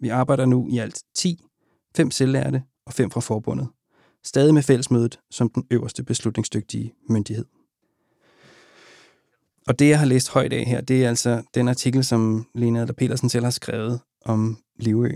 Vi 0.00 0.08
arbejder 0.08 0.46
nu 0.46 0.68
i 0.70 0.78
alt 0.78 1.02
10, 1.14 1.44
fem 1.96 2.10
selvlærte 2.10 2.62
og 2.86 2.92
fem 2.92 3.10
fra 3.10 3.20
forbundet. 3.20 3.68
Stadig 4.24 4.54
med 4.54 4.62
fællesmødet 4.62 5.20
som 5.30 5.50
den 5.50 5.66
øverste 5.70 6.04
beslutningsdygtige 6.04 6.94
myndighed. 7.08 7.44
Og 9.66 9.78
det, 9.78 9.88
jeg 9.88 9.98
har 9.98 10.06
læst 10.06 10.30
højt 10.30 10.52
af 10.52 10.64
her, 10.64 10.80
det 10.80 11.04
er 11.04 11.08
altså 11.08 11.42
den 11.54 11.68
artikel, 11.68 12.04
som 12.04 12.46
Lena 12.54 12.80
Adler 12.80 12.94
Petersen 12.94 13.28
selv 13.28 13.44
har 13.44 13.50
skrevet 13.50 14.00
om 14.24 14.58
Livø. 14.76 15.10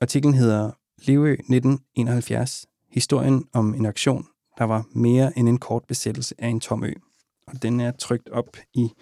Artiklen 0.00 0.34
hedder 0.34 0.70
Livø 0.98 1.32
1971. 1.32 2.66
Historien 2.90 3.44
om 3.52 3.74
en 3.74 3.86
aktion, 3.86 4.26
der 4.58 4.64
var 4.64 4.84
mere 4.94 5.38
end 5.38 5.48
en 5.48 5.58
kort 5.58 5.84
besættelse 5.88 6.34
af 6.38 6.48
en 6.48 6.60
tom 6.60 6.84
ø. 6.84 6.92
Og 7.46 7.62
den 7.62 7.80
er 7.80 7.90
trygt 7.90 8.28
op 8.28 8.56
i 8.74 8.92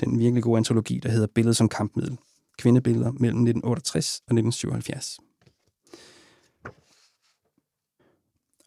den 0.00 0.18
virkelig 0.18 0.42
gode 0.42 0.56
antologi, 0.56 1.00
der 1.02 1.10
hedder 1.10 1.26
Billedet 1.34 1.56
som 1.56 1.68
kampmiddel. 1.68 2.18
Kvindebilleder 2.58 3.12
mellem 3.12 3.38
1968 3.38 4.20
og 4.26 4.38
1977. 4.38 5.18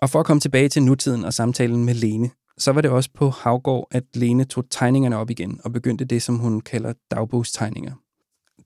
Og 0.01 0.09
for 0.09 0.19
at 0.19 0.25
komme 0.25 0.41
tilbage 0.41 0.69
til 0.69 0.83
nutiden 0.83 1.25
og 1.25 1.33
samtalen 1.33 1.85
med 1.85 1.93
Lene, 1.93 2.29
så 2.57 2.71
var 2.71 2.81
det 2.81 2.91
også 2.91 3.09
på 3.13 3.29
Havgård, 3.29 3.87
at 3.91 4.03
Lene 4.13 4.45
tog 4.45 4.69
tegningerne 4.69 5.17
op 5.17 5.29
igen 5.29 5.61
og 5.63 5.73
begyndte 5.73 6.05
det, 6.05 6.21
som 6.21 6.37
hun 6.37 6.61
kalder 6.61 6.93
dagbogstegninger. 7.11 7.93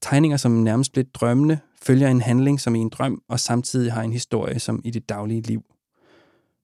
Tegninger, 0.04 0.38
som 0.38 0.52
nærmest 0.52 0.96
lidt 0.96 1.16
drømmende, 1.16 1.60
følger 1.82 2.08
en 2.08 2.22
handling 2.22 2.62
som 2.62 2.76
i 2.76 2.80
en 2.80 2.90
drøm, 2.90 3.22
og 3.30 3.40
samtidig 3.40 3.94
har 3.94 4.02
en 4.02 4.14
historie 4.14 4.60
som 4.60 4.82
i 4.84 4.92
det 4.92 5.10
daglige 5.10 5.42
liv. 5.42 5.64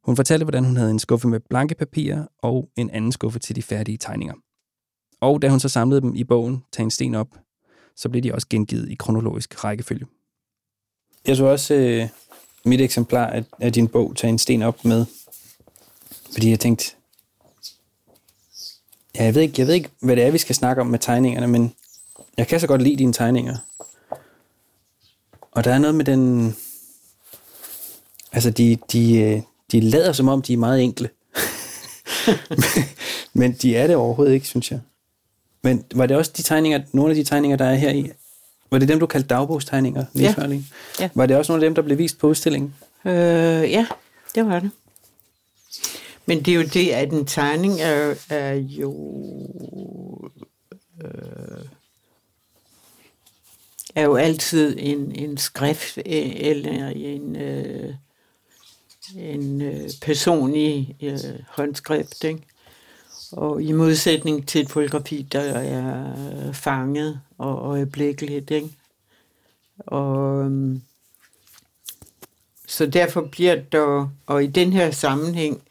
Hun 0.03 0.15
fortalte, 0.15 0.43
hvordan 0.43 0.65
hun 0.65 0.77
havde 0.77 0.91
en 0.91 0.99
skuffe 0.99 1.27
med 1.27 1.39
blanke 1.49 1.75
papirer 1.75 2.25
og 2.37 2.69
en 2.75 2.89
anden 2.89 3.11
skuffe 3.11 3.39
til 3.39 3.55
de 3.55 3.61
færdige 3.61 3.97
tegninger. 3.97 4.33
Og 5.21 5.41
da 5.41 5.49
hun 5.49 5.59
så 5.59 5.69
samlede 5.69 6.01
dem 6.01 6.15
i 6.15 6.23
bogen, 6.23 6.63
Tag 6.71 6.83
en 6.83 6.91
sten 6.91 7.15
op, 7.15 7.27
så 7.95 8.09
blev 8.09 8.23
de 8.23 8.33
også 8.33 8.47
gengivet 8.49 8.89
i 8.89 8.95
kronologisk 8.95 9.63
rækkefølge. 9.63 10.05
Jeg 11.27 11.37
så 11.37 11.45
også 11.45 11.73
øh, 11.73 12.07
mit 12.65 12.81
eksemplar 12.81 13.27
af, 13.27 13.43
af 13.59 13.73
din 13.73 13.87
bog, 13.87 14.15
Tag 14.15 14.29
en 14.29 14.37
sten 14.37 14.61
op 14.61 14.85
med, 14.85 15.05
fordi 16.33 16.49
jeg 16.49 16.59
tænkte, 16.59 16.95
ja, 19.15 19.23
jeg 19.23 19.35
ved, 19.35 19.41
ikke, 19.41 19.55
jeg 19.57 19.67
ved 19.67 19.73
ikke, 19.73 19.89
hvad 20.01 20.15
det 20.15 20.23
er, 20.23 20.31
vi 20.31 20.37
skal 20.37 20.55
snakke 20.55 20.81
om 20.81 20.87
med 20.87 20.99
tegningerne, 20.99 21.47
men 21.47 21.73
jeg 22.37 22.47
kan 22.47 22.59
så 22.59 22.67
godt 22.67 22.81
lide 22.81 22.95
dine 22.95 23.13
tegninger. 23.13 23.57
Og 25.51 25.63
der 25.63 25.73
er 25.73 25.79
noget 25.79 25.95
med 25.95 26.05
den... 26.05 26.55
Altså, 28.31 28.49
de, 28.49 28.77
de, 28.91 29.17
øh, 29.17 29.41
de 29.71 29.79
lader 29.79 30.13
som 30.13 30.27
om, 30.27 30.41
de 30.41 30.53
er 30.53 30.57
meget 30.57 30.83
enkle. 30.83 31.09
men 33.39 33.53
de 33.53 33.75
er 33.75 33.87
det 33.87 33.95
overhovedet 33.95 34.33
ikke, 34.33 34.47
synes 34.47 34.71
jeg. 34.71 34.79
Men 35.61 35.85
var 35.95 36.05
det 36.05 36.17
også 36.17 36.31
de 36.37 36.43
tegninger, 36.43 36.81
nogle 36.93 37.11
af 37.11 37.15
de 37.15 37.23
tegninger, 37.23 37.57
der 37.57 37.65
er 37.65 37.75
her 37.75 37.91
i, 37.91 38.11
var 38.71 38.77
det 38.79 38.87
dem, 38.87 38.99
du 38.99 39.05
kaldte 39.05 39.27
dagbogstegninger? 39.27 40.05
Ja. 40.15 40.35
ja. 40.99 41.09
Var 41.15 41.25
det 41.25 41.37
også 41.37 41.51
nogle 41.51 41.65
af 41.65 41.69
dem, 41.69 41.75
der 41.75 41.81
blev 41.81 41.97
vist 41.97 42.19
på 42.19 42.27
udstillingen? 42.27 42.75
Øh, 43.05 43.71
ja, 43.71 43.85
det 44.35 44.45
var 44.45 44.59
det. 44.59 44.71
Men 46.25 46.39
det 46.39 46.51
er 46.51 46.55
jo 46.55 46.63
det, 46.63 46.89
at 46.89 47.13
en 47.13 47.25
tegning 47.25 47.81
er, 47.81 48.15
er 48.29 48.53
jo... 48.53 48.93
Øh, 51.03 51.65
er 53.95 54.03
jo 54.03 54.15
altid 54.15 54.75
en, 54.79 55.11
en 55.15 55.37
skrift 55.37 55.97
øh, 55.97 56.03
eller 56.35 56.89
en, 56.89 57.35
øh, 57.35 57.93
en 59.15 59.61
øh, 59.61 59.89
personlig 60.01 60.95
øh, 61.01 61.19
håndskrift, 61.47 62.23
ikke? 62.23 62.41
Og 63.31 63.61
i 63.61 63.71
modsætning 63.71 64.47
til 64.47 64.61
et 64.61 64.69
fotografi, 64.69 65.27
der 65.31 65.41
er 65.41 66.51
fanget 66.51 67.19
og 67.37 67.55
øjeblikkeligt, 67.57 68.51
ikke? 68.51 68.69
Og 69.77 70.43
øhm, 70.45 70.81
så 72.67 72.85
derfor 72.85 73.21
bliver 73.21 73.55
der, 73.55 74.09
og 74.25 74.43
i 74.43 74.47
den 74.47 74.73
her 74.73 74.91
sammenhæng, 74.91 75.61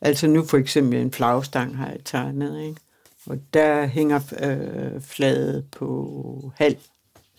altså 0.00 0.26
nu 0.26 0.44
for 0.44 0.56
eksempel 0.56 1.00
en 1.00 1.12
flagstang 1.12 1.76
har 1.76 1.86
jeg 1.88 2.00
tegnet, 2.04 2.62
ikke? 2.62 2.80
Og 3.26 3.38
der 3.54 3.86
hænger 3.86 4.20
øh, 4.40 5.02
flaget 5.02 5.64
på 5.70 6.52
halv. 6.56 6.76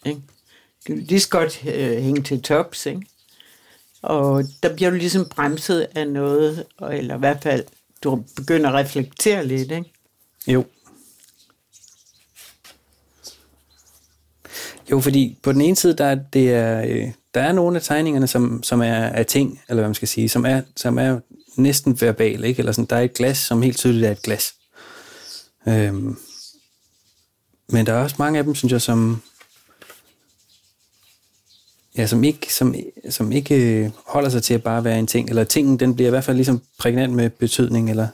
Ikke? 0.06 0.22
Du 0.88 0.94
kan 0.94 0.98
lige 0.98 1.20
så 1.20 1.30
godt 1.30 1.66
øh, 1.68 1.98
hænge 1.98 2.24
til 2.24 2.42
tops, 2.42 2.86
ikke? 2.86 3.02
og 4.06 4.44
der 4.64 4.76
bliver 4.76 4.90
du 4.90 4.96
ligesom 4.96 5.30
bremset 5.30 5.88
af 5.96 6.08
noget, 6.08 6.66
eller 6.92 7.16
i 7.16 7.20
hvert 7.20 7.44
fald, 7.44 7.64
du 8.04 8.24
begynder 8.36 8.70
at 8.70 8.76
reflektere 8.76 9.48
lidt, 9.48 9.72
ikke? 9.72 9.94
Jo. 10.48 10.66
Jo, 14.92 15.00
fordi 15.00 15.38
på 15.44 15.52
den 15.52 15.62
ene 15.62 15.76
side, 15.76 15.94
der, 15.94 16.06
er 16.06 16.16
det 16.34 16.54
er, 16.54 16.82
øh, 16.88 17.12
der 17.34 17.42
er 17.42 17.52
nogle 17.52 17.76
af 17.76 17.82
tegningerne, 17.82 18.28
som, 18.28 18.64
som 18.64 18.82
er, 18.82 18.94
er 18.94 19.24
ting, 19.24 19.62
eller 19.70 19.82
hvad 19.82 19.90
man 19.90 19.96
skal 19.96 20.08
sige, 20.08 20.30
som 20.30 20.46
er, 20.46 20.62
som 20.76 20.98
er 20.98 21.20
næsten 21.56 22.02
verbal, 22.02 22.44
ikke? 22.44 22.60
Eller 22.60 22.72
sådan, 22.72 22.86
der 22.86 22.96
er 22.96 23.02
et 23.02 23.14
glas, 23.14 23.38
som 23.38 23.62
helt 23.62 23.78
tydeligt 23.78 24.06
er 24.06 24.12
et 24.12 24.22
glas. 24.22 24.55
Øhm, 25.68 26.18
men 27.70 27.86
der 27.86 27.94
er 27.94 28.04
også 28.04 28.16
mange 28.20 28.40
af 28.40 28.46
dem, 28.46 28.56
synes 28.56 28.72
jeg, 28.72 28.82
som, 28.82 29.22
ja, 31.98 32.08
som 32.08 32.24
ikke, 32.24 32.54
som, 32.54 32.76
som 33.10 33.32
ikke 33.32 33.56
øh, 33.56 33.92
holder 34.06 34.30
sig 34.30 34.44
til 34.44 34.54
at 34.54 34.64
bare 34.64 34.84
være 34.84 35.00
en 35.00 35.08
ting, 35.08 35.30
eller 35.30 35.44
tingen, 35.44 35.80
den 35.80 35.96
bliver 35.96 36.08
i 36.08 36.10
hvert 36.10 36.24
fald 36.24 36.38
ligesom 36.38 36.62
prægnant 36.80 37.14
med 37.14 37.30
betydning, 37.30 37.90
eller 37.90 38.08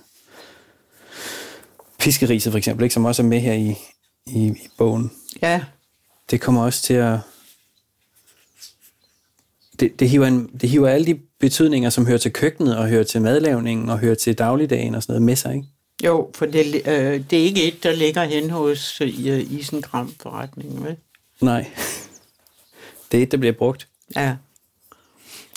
fiskeriset 2.00 2.52
for 2.52 2.58
eksempel, 2.58 2.84
ikke, 2.84 2.94
som 2.94 3.06
også 3.06 3.22
er 3.22 3.28
med 3.28 3.40
her 3.40 3.54
i, 3.54 3.76
i, 4.26 4.48
i 4.48 4.70
bogen. 4.78 5.12
Ja. 5.42 5.64
Det 6.32 6.42
kommer 6.42 6.64
også 6.64 6.84
til 6.84 6.94
at... 6.94 7.20
Det, 9.80 10.00
det, 10.00 10.10
hiver 10.10 10.28
en, 10.28 10.50
det 10.62 10.70
hiver 10.70 10.90
alle 10.90 11.06
de 11.06 11.20
betydninger, 11.40 11.90
som 11.90 12.06
hører 12.06 12.18
til 12.18 12.34
køkkenet, 12.34 12.78
og 12.78 12.88
hører 12.88 13.04
til 13.04 13.22
madlavningen, 13.22 13.90
og 13.90 14.00
hører 14.00 14.16
til 14.16 14.38
dagligdagen 14.38 14.96
og 14.96 15.04
sådan 15.04 15.14
noget 15.14 15.22
med 15.22 15.36
sig, 15.36 15.56
ikke? 15.56 15.68
Jo, 16.04 16.32
for 16.36 16.46
det, 16.46 16.76
øh, 16.76 17.30
det 17.30 17.40
er 17.40 17.44
ikke 17.44 17.68
et, 17.68 17.84
der 17.84 17.92
ligger 17.92 18.24
hen 18.24 18.50
hos 18.50 19.02
øh, 19.02 19.52
Isengram-forretningen, 19.52 20.84
vel? 20.84 20.98
Nej. 21.42 21.72
Det 23.12 23.20
er 23.20 23.24
et, 23.24 23.32
der 23.32 23.38
bliver 23.38 23.54
brugt. 23.54 23.88
Ja. 24.16 24.36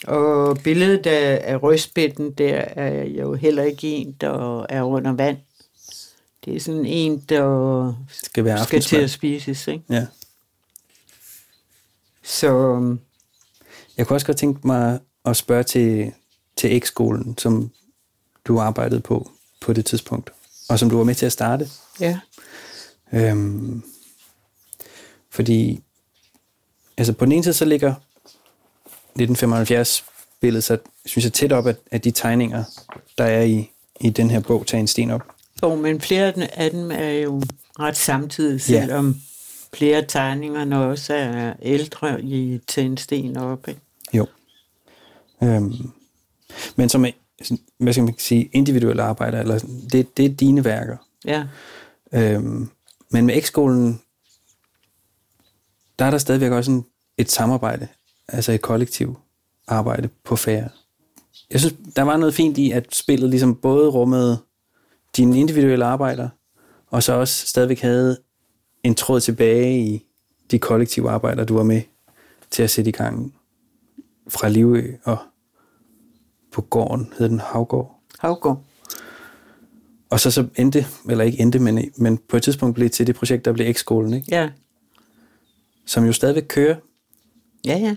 Og 0.06 0.58
billedet 0.64 1.06
af, 1.06 1.52
af 1.52 1.62
rødspætten 1.62 2.32
der 2.32 2.54
er 2.54 3.04
jo 3.04 3.34
heller 3.34 3.62
ikke 3.62 3.88
en, 3.88 4.12
der 4.12 4.62
er 4.68 4.82
under 4.82 5.12
vand. 5.12 5.36
Det 6.44 6.56
er 6.56 6.60
sådan 6.60 6.86
en, 6.86 7.20
der 7.20 7.94
skal, 8.08 8.44
være 8.44 8.64
skal 8.64 8.80
til 8.80 8.96
at 8.96 9.10
spises, 9.10 9.68
ikke? 9.68 9.84
Ja. 9.90 10.06
Så... 12.22 12.48
Jeg 13.96 14.06
kunne 14.06 14.16
også 14.16 14.26
godt 14.26 14.36
tænke 14.36 14.66
mig 14.66 15.00
at 15.24 15.36
spørge 15.36 15.62
til, 15.62 16.12
til 16.56 16.80
X-skolen, 16.80 17.38
som 17.38 17.70
du 18.44 18.58
arbejdede 18.58 19.00
på 19.00 19.30
på 19.64 19.72
det 19.72 19.86
tidspunkt, 19.86 20.30
og 20.68 20.78
som 20.78 20.90
du 20.90 20.96
var 20.96 21.04
med 21.04 21.14
til 21.14 21.26
at 21.26 21.32
starte. 21.32 21.68
Ja. 22.00 22.18
Øhm, 23.12 23.82
fordi, 25.30 25.80
altså 26.96 27.12
på 27.12 27.24
den 27.24 27.32
ene 27.32 27.42
side, 27.42 27.54
så 27.54 27.64
ligger 27.64 27.90
1975 27.90 30.04
billedet 30.40 30.64
så, 30.64 30.78
synes 31.06 31.24
jeg, 31.24 31.32
tæt 31.32 31.52
op 31.52 31.66
af, 31.66 31.74
af 31.90 32.00
de 32.00 32.10
tegninger, 32.10 32.64
der 33.18 33.24
er 33.24 33.42
i, 33.42 33.70
i 34.00 34.10
den 34.10 34.30
her 34.30 34.40
bog, 34.40 34.66
Tag 34.66 34.80
en 34.80 34.86
sten 34.86 35.10
op. 35.10 35.22
Jo, 35.62 35.74
men 35.74 36.00
flere 36.00 36.32
af 36.58 36.70
dem 36.70 36.90
er 36.90 37.10
jo 37.10 37.42
ret 37.78 37.96
samtidig, 37.96 38.60
selvom 38.60 39.10
ja. 39.10 39.76
flere 39.76 39.96
af 39.96 40.04
tegningerne 40.08 40.84
også 40.84 41.14
er 41.14 41.52
ældre 41.62 42.22
i 42.22 42.60
Tag 42.66 42.86
en 42.86 42.96
sten 42.96 43.36
op. 43.36 43.68
Ikke? 43.68 43.80
Jo. 44.12 44.26
Øhm, 45.42 45.72
men 46.76 46.88
som 46.88 47.04
hvad 47.78 47.92
skal 47.92 48.04
man 48.04 48.14
sige, 48.18 48.50
individuelle 48.52 49.02
arbejder, 49.02 49.40
eller 49.40 49.58
det, 49.92 50.16
det 50.16 50.24
er 50.24 50.28
dine 50.28 50.64
værker. 50.64 50.96
Ja. 51.24 51.46
Øhm, 52.12 52.70
men 53.10 53.26
med 53.26 53.42
X-skolen, 53.42 54.00
der 55.98 56.04
er 56.04 56.10
der 56.10 56.18
stadigvæk 56.18 56.52
også 56.52 56.70
en, 56.70 56.84
et 57.18 57.30
samarbejde, 57.30 57.88
altså 58.28 58.52
et 58.52 58.62
kollektiv 58.62 59.16
arbejde 59.66 60.08
på 60.24 60.36
færre. 60.36 60.68
Jeg 61.50 61.60
synes, 61.60 61.74
der 61.96 62.02
var 62.02 62.16
noget 62.16 62.34
fint 62.34 62.58
i, 62.58 62.70
at 62.70 62.94
spillet 62.94 63.30
ligesom 63.30 63.56
både 63.56 63.88
rummede 63.88 64.38
dine 65.16 65.40
individuelle 65.40 65.84
arbejder, 65.84 66.28
og 66.86 67.02
så 67.02 67.12
også 67.12 67.46
stadigvæk 67.46 67.80
havde 67.80 68.18
en 68.82 68.94
tråd 68.94 69.20
tilbage 69.20 69.78
i 69.78 70.06
de 70.50 70.58
kollektive 70.58 71.10
arbejder, 71.10 71.44
du 71.44 71.56
var 71.56 71.62
med 71.62 71.82
til 72.50 72.62
at 72.62 72.70
sætte 72.70 72.88
i 72.88 72.92
gang 72.92 73.34
fra 74.28 74.48
Livø 74.48 74.92
og 75.04 75.18
på 76.54 76.60
gården, 76.60 77.12
hed 77.18 77.28
den 77.28 77.40
Havgård. 77.40 78.00
Havgård. 78.18 78.64
Og 80.10 80.20
så, 80.20 80.30
så 80.30 80.46
endte, 80.56 80.86
eller 81.10 81.24
ikke 81.24 81.40
endte, 81.40 81.58
men, 81.58 81.92
men 81.96 82.18
på 82.18 82.36
et 82.36 82.42
tidspunkt 82.42 82.74
blev 82.74 82.90
til 82.90 83.06
det 83.06 83.16
projekt, 83.16 83.44
der 83.44 83.52
blev 83.52 83.74
X-skolen, 83.74 84.14
ikke? 84.14 84.26
Ja. 84.30 84.50
Som 85.86 86.04
jo 86.04 86.12
stadigvæk 86.12 86.44
kører. 86.48 86.76
Ja, 87.64 87.78
ja. 87.78 87.96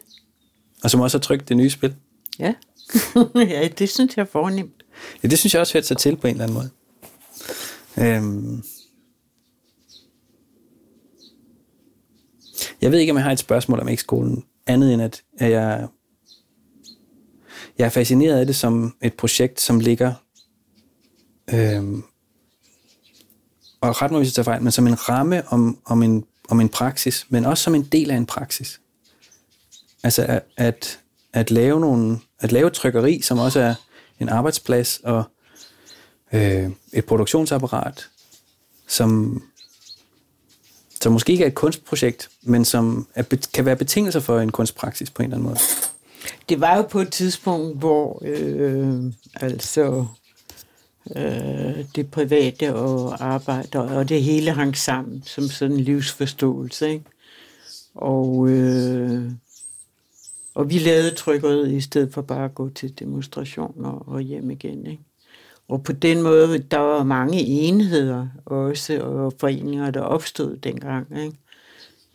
Og 0.83 0.91
som 0.91 1.01
også 1.01 1.17
har 1.17 1.21
trykt 1.21 1.49
det 1.49 1.57
nye 1.57 1.69
spil. 1.69 1.95
Ja. 2.39 2.53
ja, 3.35 3.67
det 3.67 3.89
synes 3.89 4.17
jeg 4.17 4.23
er 4.23 4.27
fornemt. 4.27 4.83
Ja, 5.23 5.27
det 5.27 5.39
synes 5.39 5.53
jeg 5.53 5.61
også 5.61 5.73
hørte 5.73 5.87
sig 5.87 5.97
til 5.97 6.15
på 6.15 6.27
en 6.27 6.33
eller 6.33 6.43
anden 6.43 6.57
måde. 6.57 6.69
Øhm. 7.97 8.63
Jeg 12.81 12.91
ved 12.91 12.99
ikke, 12.99 13.11
om 13.11 13.17
jeg 13.17 13.23
har 13.23 13.31
et 13.31 13.39
spørgsmål 13.39 13.79
om 13.79 13.95
X-skolen 13.95 14.43
andet 14.67 14.93
end 14.93 15.01
at, 15.01 15.23
at 15.37 15.51
jeg, 15.51 15.87
jeg 17.77 17.85
er 17.85 17.89
fascineret 17.89 18.39
af 18.39 18.45
det 18.45 18.55
som 18.55 18.95
et 19.01 19.13
projekt, 19.13 19.61
som 19.61 19.79
ligger, 19.79 20.13
øh, 21.53 21.83
og 23.81 24.01
ret 24.01 24.11
mig, 24.11 24.17
hvis 24.19 24.27
jeg 24.27 24.33
tager 24.33 24.43
fejl, 24.43 24.61
men 24.61 24.71
som 24.71 24.87
en 24.87 25.09
ramme 25.09 25.47
om, 25.47 25.79
om, 25.85 26.03
en, 26.03 26.25
om 26.49 26.59
en 26.59 26.69
praksis, 26.69 27.25
men 27.29 27.45
også 27.45 27.63
som 27.63 27.75
en 27.75 27.83
del 27.83 28.11
af 28.11 28.15
en 28.15 28.25
praksis. 28.25 28.81
Altså 30.03 30.25
at, 30.25 30.43
at, 30.57 30.99
at 31.33 31.51
lave 31.51 31.79
nogle, 31.79 32.19
at 32.39 32.51
lave 32.51 32.69
trykkeri, 32.69 33.21
som 33.21 33.39
også 33.39 33.59
er 33.59 33.75
en 34.19 34.29
arbejdsplads 34.29 34.99
og 35.03 35.23
øh, 36.33 36.69
et 36.93 37.05
produktionsapparat, 37.05 38.09
som, 38.87 39.41
som 41.01 41.11
måske 41.11 41.31
ikke 41.31 41.43
er 41.43 41.47
et 41.47 41.55
kunstprojekt, 41.55 42.29
men 42.41 42.65
som 42.65 43.07
er, 43.15 43.23
kan 43.53 43.65
være 43.65 43.75
betingelser 43.75 44.19
for 44.19 44.39
en 44.39 44.51
kunstpraksis 44.51 45.09
på 45.09 45.21
en 45.21 45.25
eller 45.25 45.37
anden 45.37 45.49
måde. 45.49 45.59
Det 46.49 46.61
var 46.61 46.77
jo 46.77 46.81
på 46.81 46.99
et 46.99 47.11
tidspunkt, 47.11 47.79
hvor 47.79 48.21
øh, 48.25 49.03
altså 49.35 50.05
øh, 51.15 51.85
det 51.95 52.11
private 52.11 52.75
og 52.75 53.25
arbejde 53.25 53.79
og 53.79 54.09
det 54.09 54.23
hele 54.23 54.51
hang 54.51 54.77
sammen 54.77 55.23
som 55.25 55.43
sådan 55.43 55.75
en 55.75 55.79
livsforståelse. 55.79 56.89
Ikke? 56.89 57.05
Og, 57.95 58.49
øh, 58.49 59.31
og 60.55 60.69
vi 60.69 60.77
lavede 60.77 61.15
trykkeriet 61.15 61.71
i 61.71 61.81
stedet 61.81 62.13
for 62.13 62.21
bare 62.21 62.45
at 62.45 62.55
gå 62.55 62.69
til 62.69 62.99
demonstrationer 62.99 63.89
og 63.89 64.21
hjem 64.21 64.51
igen. 64.51 64.85
Ikke? 64.85 65.03
Og 65.67 65.83
på 65.83 65.91
den 65.91 66.21
måde, 66.21 66.59
der 66.59 66.77
var 66.77 67.03
mange 67.03 67.39
enheder 67.39 68.27
også, 68.45 69.01
og 69.01 69.33
foreninger, 69.39 69.91
der 69.91 70.01
opstod 70.01 70.57
dengang. 70.57 71.17
Ikke? 71.17 71.37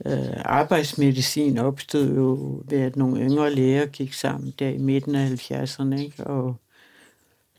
Øh, 0.06 0.36
arbejdsmedicin 0.44 1.58
opstod 1.58 2.14
jo 2.14 2.62
ved, 2.68 2.78
at 2.78 2.96
nogle 2.96 3.20
yngre 3.20 3.54
læger 3.54 3.86
gik 3.86 4.12
sammen 4.12 4.54
der 4.58 4.68
i 4.68 4.78
midten 4.78 5.14
af 5.14 5.50
70'erne, 5.50 6.00
ikke? 6.00 6.24
og 6.24 6.56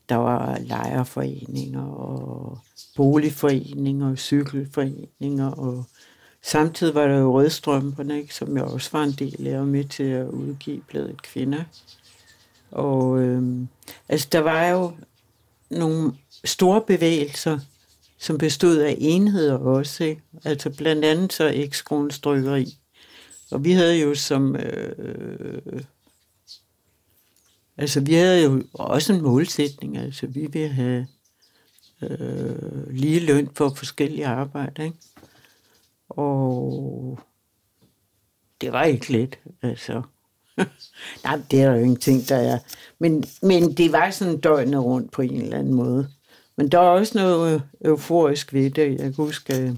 der 0.08 0.16
var 0.16 0.58
lejerforeninger 0.58 1.82
og 1.82 2.58
boligforeninger 2.96 4.10
og 4.10 4.18
cykelforeninger, 4.18 5.50
og 5.50 5.84
samtidig 6.42 6.94
var 6.94 7.06
der 7.06 7.18
jo 7.18 7.32
Rødstrømperne, 7.32 8.16
ikke? 8.18 8.34
som 8.34 8.56
jeg 8.56 8.64
også 8.64 8.90
var 8.92 9.02
en 9.02 9.12
del 9.12 9.46
af, 9.46 9.66
med 9.66 9.84
til 9.84 10.04
at 10.04 10.28
udgive 10.28 10.82
bladet 10.88 11.22
Kvinder. 11.22 11.64
Og 12.70 13.18
øhm, 13.18 13.68
altså, 14.08 14.28
der 14.32 14.38
var 14.40 14.66
jo 14.66 14.92
nogle 15.70 16.12
store 16.44 16.80
bevægelser, 16.80 17.58
som 18.24 18.38
bestod 18.38 18.76
af 18.76 18.96
enheder 18.98 19.58
også. 19.58 20.04
Ikke? 20.04 20.22
Altså 20.44 20.70
blandt 20.70 21.04
andet 21.04 21.32
så 21.32 21.44
ekskronens 21.54 22.20
trykkeri. 22.20 22.78
Og 23.50 23.64
vi 23.64 23.72
havde 23.72 24.00
jo 24.00 24.14
som... 24.14 24.56
Øh, 24.56 25.82
altså 27.76 28.00
vi 28.00 28.14
havde 28.14 28.42
jo 28.42 28.62
også 28.72 29.12
en 29.12 29.22
målsætning. 29.22 29.98
Altså 29.98 30.26
vi 30.26 30.46
ville 30.46 30.68
have 30.68 31.06
øh, 32.02 32.90
lige 32.90 33.20
løn 33.20 33.48
for 33.54 33.74
forskellige 33.76 34.26
arbejde. 34.26 34.84
Ikke? 34.84 34.96
Og 36.08 37.18
det 38.60 38.72
var 38.72 38.84
ikke 38.84 39.12
let. 39.12 39.38
Altså. 39.62 40.02
Nej, 41.24 41.40
det 41.50 41.62
er 41.62 41.70
jo 41.70 41.76
ingenting, 41.76 42.28
der 42.28 42.36
er. 42.36 42.58
Men, 42.98 43.24
men 43.42 43.72
det 43.72 43.92
var 43.92 44.10
sådan 44.10 44.40
døgnet 44.40 44.84
rundt 44.84 45.12
på 45.12 45.22
en 45.22 45.42
eller 45.42 45.58
anden 45.58 45.74
måde. 45.74 46.13
Men 46.56 46.68
der 46.68 46.78
er 46.78 46.82
også 46.82 47.18
noget 47.18 47.54
øh, 47.54 47.90
euforisk 47.90 48.52
ved 48.52 48.70
det. 48.70 48.90
Jeg 48.90 48.98
kan 48.98 49.14
huske, 49.14 49.60
øh, 49.60 49.76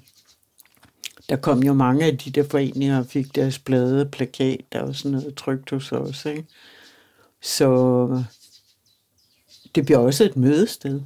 der 1.28 1.36
kom 1.36 1.62
jo 1.62 1.72
mange 1.72 2.04
af 2.04 2.18
de 2.18 2.30
der 2.30 2.44
foreninger 2.44 2.98
og 2.98 3.06
fik 3.06 3.34
deres 3.34 3.58
blade, 3.58 4.06
plakater 4.06 4.80
og 4.80 4.94
sådan 4.94 5.10
noget 5.10 5.34
trygt 5.34 5.70
hos 5.70 5.92
os. 5.92 6.26
Ikke? 6.26 6.46
Så 7.42 8.22
det 9.74 9.84
bliver 9.84 9.98
også 9.98 10.24
et 10.24 10.36
mødested. 10.36 11.00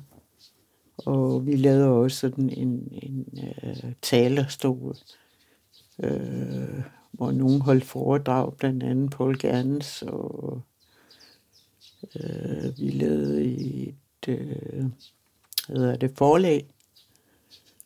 Og 0.97 1.47
vi 1.47 1.57
lavede 1.57 1.89
også 1.89 2.19
sådan 2.19 2.51
en, 2.51 2.89
en 3.03 3.27
uh, 3.33 3.93
talerstol, 4.03 4.97
uh, 5.99 6.83
hvor 7.13 7.31
nogen 7.31 7.61
holdt 7.61 7.85
foredrag, 7.85 8.57
blandt 8.57 8.83
andet 8.83 9.11
Paul 9.11 9.39
Gerns, 9.39 10.03
og 10.03 10.63
uh, 12.03 12.79
vi 12.79 12.91
lavede 12.91 13.45
i 13.45 13.89
et 13.89 14.29
uh, 14.29 14.85
hedder 15.77 15.97
det, 15.97 16.13
forlag, 16.17 16.67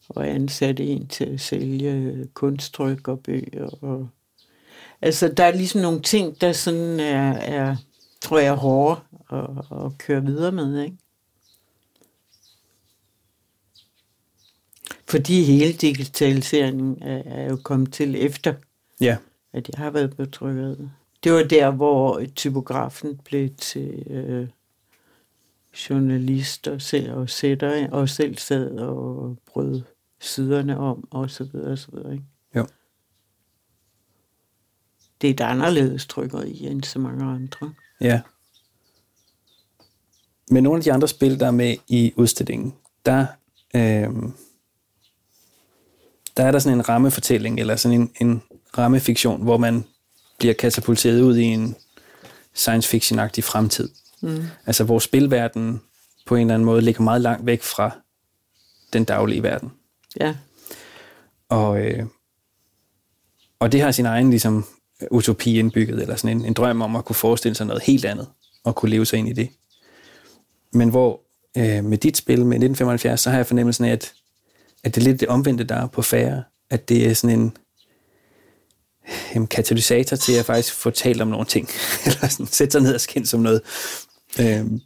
og 0.09 0.29
ansatte 0.29 0.85
en 0.85 1.07
til 1.07 1.25
at 1.25 1.40
sælge 1.40 2.27
kunsttryk 2.35 3.09
og 3.09 3.20
bøger. 3.20 3.85
Og, 3.85 4.09
altså, 5.03 5.29
der 5.29 5.44
er 5.44 5.53
ligesom 5.53 5.81
nogle 5.81 6.03
ting, 6.03 6.40
der 6.40 6.53
sådan 6.53 7.01
er, 7.01 7.33
er 7.33 7.77
tror 8.23 8.38
jeg, 8.38 8.55
hårde 8.55 9.01
at, 9.33 9.49
at 9.85 9.99
køre 9.99 10.25
videre 10.25 10.53
med, 10.53 10.81
ikke? 10.81 10.97
Fordi 15.09 15.42
hele 15.42 15.73
digitaliseringen 15.73 17.03
er, 17.03 17.23
er 17.27 17.51
jo 17.51 17.59
kommet 17.64 17.92
til 17.92 18.27
efter, 18.27 18.55
ja. 19.01 19.16
at 19.53 19.68
jeg 19.68 19.79
har 19.79 19.90
været 19.90 20.16
på 20.16 20.27
trykkeriet. 20.27 20.90
Det 21.25 21.33
var 21.33 21.42
der, 21.42 21.70
hvor 21.70 22.23
typografen 22.35 23.20
blev 23.25 23.51
til 23.51 24.03
øh, 24.07 24.49
journalist 25.90 26.68
og, 26.68 26.82
selv, 26.82 27.12
og 27.12 27.30
sætter, 27.30 27.90
og 27.90 28.08
selv 28.08 28.38
sad 28.38 28.78
og 28.78 29.38
brød 29.46 29.82
siderne 30.20 30.78
om, 30.78 31.08
og 31.10 31.30
så 31.30 31.44
videre, 31.44 31.72
og 31.72 31.78
så 31.78 31.88
videre. 31.92 32.12
Ikke? 32.12 32.24
Jo. 32.56 32.66
Det 35.20 35.30
er 35.30 35.34
et 35.34 35.40
anderledes 35.40 36.06
trykkeri 36.06 36.66
end 36.66 36.82
så 36.82 36.98
mange 36.98 37.24
andre. 37.24 37.74
Ja. 38.00 38.20
Men 40.50 40.62
nogle 40.62 40.78
af 40.78 40.84
de 40.84 40.92
andre 40.92 41.08
spil, 41.08 41.40
der 41.40 41.46
er 41.46 41.50
med 41.50 41.76
i 41.88 42.12
udstillingen, 42.16 42.74
der, 43.06 43.26
øh, 43.74 44.08
der 46.37 46.44
er 46.44 46.50
der 46.50 46.58
sådan 46.58 46.78
en 46.78 46.88
rammefortælling, 46.88 47.60
eller 47.60 47.76
sådan 47.76 48.00
en, 48.00 48.12
en 48.20 48.42
rammefiktion, 48.78 49.42
hvor 49.42 49.56
man 49.56 49.84
bliver 50.38 50.54
katapulteret 50.54 51.22
ud 51.22 51.37
i 51.37 51.44
en 51.44 51.76
science 52.54 52.88
fiction-agtig 52.88 53.44
fremtid. 53.44 53.88
Mm. 54.24 54.44
Altså 54.66 54.84
hvor 54.84 54.98
spilverden 54.98 55.80
på 56.26 56.34
en 56.34 56.40
eller 56.40 56.54
anden 56.54 56.66
måde 56.66 56.82
ligger 56.82 57.02
meget 57.02 57.20
langt 57.20 57.46
væk 57.46 57.62
fra 57.62 57.90
den 58.92 59.04
daglige 59.04 59.42
verden. 59.42 59.72
Ja. 60.20 60.34
Og, 61.48 61.80
øh, 61.80 62.06
og 63.58 63.72
det 63.72 63.80
har 63.80 63.90
sin 63.90 64.06
egen 64.06 64.30
ligesom, 64.30 64.64
utopi 65.10 65.58
indbygget, 65.58 66.02
eller 66.02 66.16
sådan 66.16 66.37
en, 66.37 66.44
en 66.44 66.52
drøm 66.52 66.82
om 66.82 66.96
at 66.96 67.04
kunne 67.04 67.16
forestille 67.16 67.54
sig 67.54 67.66
noget 67.66 67.82
helt 67.82 68.04
andet, 68.04 68.28
og 68.64 68.74
kunne 68.74 68.90
leve 68.90 69.06
sig 69.06 69.18
ind 69.18 69.28
i 69.28 69.32
det. 69.32 69.48
Men 70.72 70.88
hvor 70.88 71.20
øh, 71.56 71.84
med 71.84 71.98
dit 71.98 72.16
spil 72.16 72.38
med 72.38 72.56
1975, 72.56 73.20
så 73.20 73.30
har 73.30 73.37
jeg 73.37 73.46
fornemmelsen 73.46 73.84
af, 73.84 73.92
at, 73.92 74.12
at 74.84 74.94
det 74.94 75.00
er 75.00 75.04
lidt 75.04 75.20
det 75.20 75.28
omvendte, 75.28 75.64
der 75.64 75.74
er 75.74 75.87
på 75.87 76.02
færre. 76.02 76.42
At 76.70 76.88
det 76.88 77.06
er 77.06 77.14
sådan 77.14 77.40
en, 77.40 77.56
en 79.34 79.46
katalysator 79.46 80.16
til 80.16 80.32
at 80.32 80.44
faktisk 80.44 80.74
få 80.74 80.90
talt 80.90 81.22
om 81.22 81.28
nogle 81.28 81.46
ting. 81.46 81.68
Eller 82.06 82.28
sådan, 82.28 82.46
sætte 82.46 82.72
sig 82.72 82.82
ned 82.82 82.94
og 82.94 83.00
skænde 83.00 83.26
som 83.26 83.40
noget. 83.40 83.62
Øhm. 84.40 84.81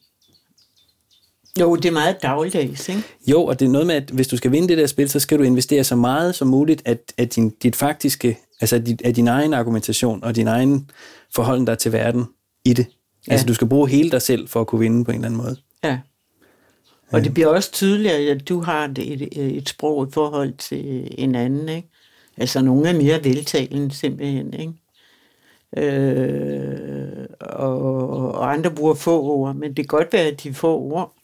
Jo, 1.61 1.77
det 1.77 1.85
er 1.85 1.93
meget 1.93 2.23
dagligdags, 2.23 2.89
ikke? 2.89 3.03
Jo, 3.27 3.45
og 3.45 3.61
det 3.61 3.67
er 3.67 3.71
noget 3.71 3.87
med, 3.87 3.95
at 3.95 4.11
hvis 4.11 4.29
du 4.29 4.37
skal 4.37 4.53
vinde 4.53 4.69
det 4.69 4.79
der 4.79 4.87
spil, 4.87 5.09
så 5.09 5.21
skal 5.21 5.39
du 5.39 5.43
investere 5.43 5.85
så 5.85 5.97
meget 5.97 6.35
som 6.35 6.49
muligt, 6.49 6.83
at, 6.85 7.13
at 7.17 7.35
din, 7.35 7.51
dit 7.51 7.77
faktiske, 7.77 8.39
altså 8.61 8.79
dit, 8.79 9.03
at 9.05 9.17
din 9.17 9.29
egen 9.29 9.55
argumentation 9.55 10.25
og 10.25 10.37
din 10.37 10.47
egen 10.47 10.91
forhold 11.35 11.67
der 11.67 11.75
til 11.75 11.93
verden 11.93 12.25
i 12.65 12.73
det. 12.73 12.87
Ja. 13.27 13.33
Altså 13.33 13.47
du 13.47 13.55
skal 13.55 13.69
bruge 13.69 13.89
hele 13.89 14.11
dig 14.11 14.23
selv 14.23 14.49
for 14.49 14.61
at 14.61 14.67
kunne 14.67 14.79
vinde 14.79 15.05
på 15.05 15.11
en 15.11 15.15
eller 15.15 15.27
anden 15.27 15.41
måde. 15.41 15.57
Ja. 15.85 15.99
Og 17.11 17.25
det 17.25 17.35
bliver 17.35 17.49
også 17.49 17.73
tydeligt, 17.73 18.15
at 18.15 18.49
du 18.49 18.61
har 18.61 18.85
et, 18.99 19.29
et 19.57 19.69
sprog 19.69 20.09
i 20.09 20.11
forhold 20.13 20.53
til 20.53 21.15
en 21.19 21.35
anden, 21.35 21.69
ikke? 21.69 21.89
Altså, 22.37 22.63
nogle 22.63 22.89
er 22.89 22.93
mere 22.93 23.25
veltalende 23.25 23.95
simpelthen, 23.95 24.55
ikke? 24.55 24.73
Øh, 25.77 27.27
og, 27.41 28.09
og 28.35 28.53
andre 28.53 28.71
bruger 28.71 28.95
få 28.95 29.23
ord, 29.23 29.57
men 29.57 29.69
det 29.69 29.77
kan 29.77 29.99
godt 29.99 30.13
være, 30.13 30.27
at 30.27 30.43
de 30.43 30.55
får 30.55 30.79
ord, 30.79 31.15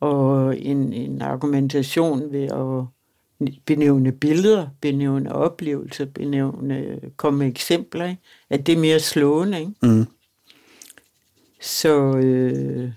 og 0.00 0.58
en, 0.58 0.92
en 0.92 1.22
argumentation 1.22 2.32
ved 2.32 2.44
at 2.44 2.86
benævne 3.66 4.12
billeder, 4.12 4.68
benævne 4.80 5.34
oplevelser, 5.34 6.04
benævne, 6.04 7.00
komme 7.16 7.38
med 7.38 7.46
eksempler, 7.46 8.04
ikke? 8.04 8.22
at 8.50 8.66
det 8.66 8.74
er 8.74 8.78
mere 8.78 9.00
slående. 9.00 9.60
Ikke? 9.60 9.72
Mm. 9.82 10.06
Så 11.60 12.16
øh, 12.16 12.92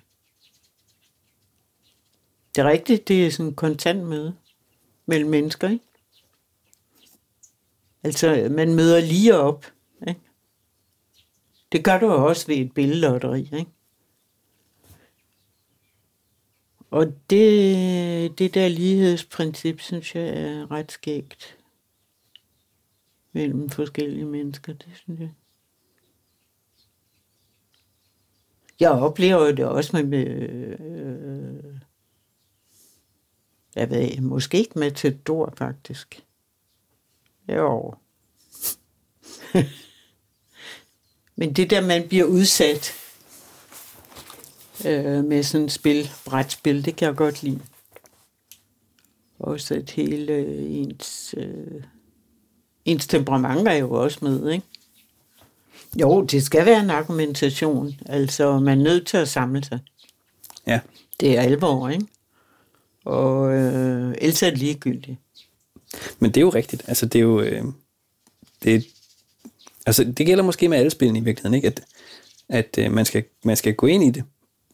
det 2.55 2.61
er 2.61 2.69
rigtigt, 2.69 3.07
det 3.07 3.25
er 3.25 3.31
sådan 3.31 3.45
en 3.45 3.55
kontant 3.55 4.03
møde 4.03 4.35
mellem 5.05 5.29
mennesker, 5.29 5.69
ikke? 5.69 5.85
Altså, 8.03 8.47
man 8.51 8.75
møder 8.75 8.99
lige 8.99 9.37
op? 9.37 9.65
Det 11.71 11.83
gør 11.83 11.99
du 11.99 12.07
også 12.07 12.47
ved 12.47 12.55
et 12.55 12.73
billedlotteri, 12.73 13.41
ikke? 13.41 13.71
Og 16.91 17.05
det, 17.29 18.39
det 18.39 18.53
der 18.53 18.67
lighedsprincip, 18.67 19.79
synes 19.79 20.15
jeg 20.15 20.27
er 20.27 20.71
ret 20.71 20.91
skægt 20.91 21.57
mellem 23.31 23.69
forskellige 23.69 24.25
mennesker, 24.25 24.73
det 24.73 24.91
synes 24.95 25.19
jeg. 25.19 25.33
Jeg 28.79 28.91
oplever 28.91 29.51
det 29.51 29.65
også 29.65 29.97
med, 29.97 30.03
med 30.03 30.27
øh, 30.79 31.79
jeg 33.75 33.89
ved, 33.89 34.21
måske 34.21 34.57
ikke 34.57 34.79
med 34.79 34.91
til 34.91 35.17
dor 35.17 35.53
faktisk. 35.57 36.25
Jo. 37.47 37.93
Men 41.39 41.53
det 41.53 41.69
der, 41.69 41.81
man 41.81 42.07
bliver 42.07 42.25
udsat 42.25 42.93
øh, 44.85 45.25
med 45.25 45.43
sådan 45.43 45.65
et 45.65 45.71
spil, 45.71 46.09
brætspil, 46.25 46.85
det 46.85 46.95
kan 46.95 47.07
jeg 47.07 47.15
godt 47.15 47.43
lide. 47.43 47.59
Også 49.39 49.75
at 49.75 49.89
hele 49.89 50.33
øh, 50.33 50.75
ens, 50.75 51.35
øh, 51.37 51.83
ens 52.85 53.07
temperament 53.07 53.67
er 53.67 53.73
jo 53.73 53.91
også 53.91 54.19
med, 54.21 54.51
ikke? 54.51 54.65
Jo, 56.01 56.21
det 56.21 56.43
skal 56.43 56.65
være 56.65 56.79
en 56.79 56.89
argumentation. 56.89 57.95
Altså, 58.05 58.59
man 58.59 58.79
er 58.79 58.83
nødt 58.83 59.07
til 59.07 59.17
at 59.17 59.29
samle 59.29 59.63
sig. 59.63 59.79
Ja. 60.67 60.79
Det 61.19 61.37
er 61.37 61.41
alvor, 61.41 61.89
ikke? 61.89 62.05
Og 63.05 63.53
øh, 63.53 64.15
ellers 64.17 64.43
er 64.43 64.49
det 64.49 64.59
ligegyldigt. 64.59 65.17
Men 66.19 66.31
det 66.31 66.37
er 66.37 66.41
jo 66.41 66.49
rigtigt. 66.49 66.83
Altså, 66.87 67.05
det 67.05 67.19
er 67.19 67.23
jo... 67.23 67.41
Øh, 67.41 67.63
det, 68.63 68.87
altså, 69.87 70.03
det 70.03 70.25
gælder 70.25 70.43
måske 70.43 70.69
med 70.69 70.77
alle 70.77 70.89
spillene 70.89 71.19
i 71.19 71.23
virkeligheden, 71.23 71.53
ikke? 71.53 71.67
At, 71.67 71.81
at 72.49 72.77
øh, 72.77 72.91
man, 72.91 73.05
skal, 73.05 73.23
man 73.43 73.57
skal 73.57 73.73
gå 73.73 73.87
ind 73.87 74.03
i 74.03 74.09
det. 74.09 74.23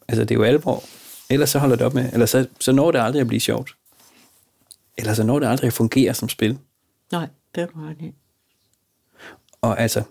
Altså, 0.08 0.24
det 0.26 0.32
er 0.32 0.36
jo 0.36 0.44
alvor. 0.44 0.84
Ellers 1.30 1.50
så 1.50 1.60
holder 1.60 1.76
det 1.76 1.86
op 1.86 1.94
med... 1.94 2.14
Eller 2.14 2.26
så, 2.26 2.48
så 2.60 2.72
når 2.72 2.92
det 2.92 3.00
aldrig 3.00 3.22
at 3.22 3.28
blive 3.28 3.40
sjovt. 3.40 3.76
Eller 4.98 5.14
så 5.14 5.24
når 5.24 5.40
det 5.40 5.48
aldrig 5.48 5.68
at 5.68 5.74
fungere 5.74 6.14
som 6.14 6.30
spil. 6.30 6.58
Nej, 7.12 7.28
det 7.56 7.64
er 7.64 7.90
ret 7.90 7.98
i. 8.02 8.14
Og 9.62 9.80
altså... 9.80 10.04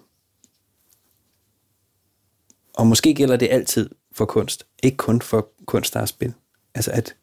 Og 2.74 2.86
måske 2.86 3.14
gælder 3.14 3.36
det 3.36 3.48
altid 3.50 3.90
for 4.12 4.24
kunst. 4.24 4.66
Ikke 4.82 4.96
kun 4.96 5.22
for 5.22 5.48
kunst, 5.66 5.94
der 5.94 6.00
er 6.00 6.06
spil. 6.06 6.34
Altså, 6.74 6.90
at, 6.90 7.14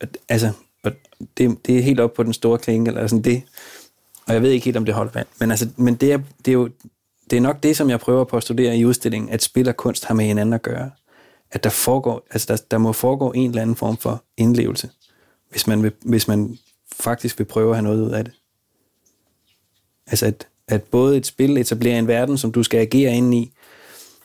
at 0.00 0.18
altså, 0.28 0.52
og 0.82 0.92
det, 1.38 1.66
det 1.66 1.78
er 1.78 1.82
helt 1.82 2.00
op 2.00 2.12
på 2.12 2.22
den 2.22 2.32
store 2.32 2.58
klinge, 2.58 2.88
eller 2.88 3.06
sådan 3.06 3.24
det. 3.24 3.42
Og 4.26 4.34
jeg 4.34 4.42
ved 4.42 4.50
ikke 4.50 4.64
helt, 4.64 4.76
om 4.76 4.84
det 4.84 4.94
holder 4.94 5.12
vand. 5.12 5.26
Men, 5.40 5.50
altså, 5.50 5.68
men 5.76 5.94
det, 5.94 6.12
er, 6.12 6.18
det 6.44 6.48
er 6.48 6.52
jo 6.52 6.70
det 7.32 7.38
er 7.38 7.40
nok 7.40 7.62
det, 7.62 7.76
som 7.76 7.90
jeg 7.90 8.00
prøver 8.00 8.24
på 8.24 8.36
at 8.36 8.42
studere 8.42 8.76
i 8.76 8.84
udstillingen, 8.84 9.30
at 9.30 9.42
spil 9.42 9.68
og 9.68 9.76
kunst 9.76 10.04
har 10.04 10.14
med 10.14 10.24
hinanden 10.24 10.52
at 10.52 10.62
gøre. 10.62 10.90
At 11.50 11.64
der, 11.64 11.70
foregår, 11.70 12.26
altså 12.30 12.46
der, 12.48 12.62
der 12.70 12.78
må 12.78 12.92
foregå 12.92 13.32
en 13.32 13.50
eller 13.50 13.62
anden 13.62 13.76
form 13.76 13.96
for 13.96 14.24
indlevelse, 14.36 14.90
hvis 15.50 15.66
man, 15.66 15.82
vil, 15.82 15.92
hvis 16.02 16.28
man 16.28 16.58
faktisk 16.92 17.38
vil 17.38 17.44
prøve 17.44 17.70
at 17.70 17.76
have 17.76 17.82
noget 17.82 18.02
ud 18.02 18.10
af 18.10 18.24
det. 18.24 18.34
Altså 20.06 20.26
at, 20.26 20.48
at 20.68 20.82
både 20.82 21.16
et 21.16 21.26
spil 21.26 21.56
etablerer 21.56 21.98
en 21.98 22.06
verden, 22.06 22.38
som 22.38 22.52
du 22.52 22.62
skal 22.62 22.80
agere 22.80 23.14
ind 23.14 23.34
i, 23.34 23.52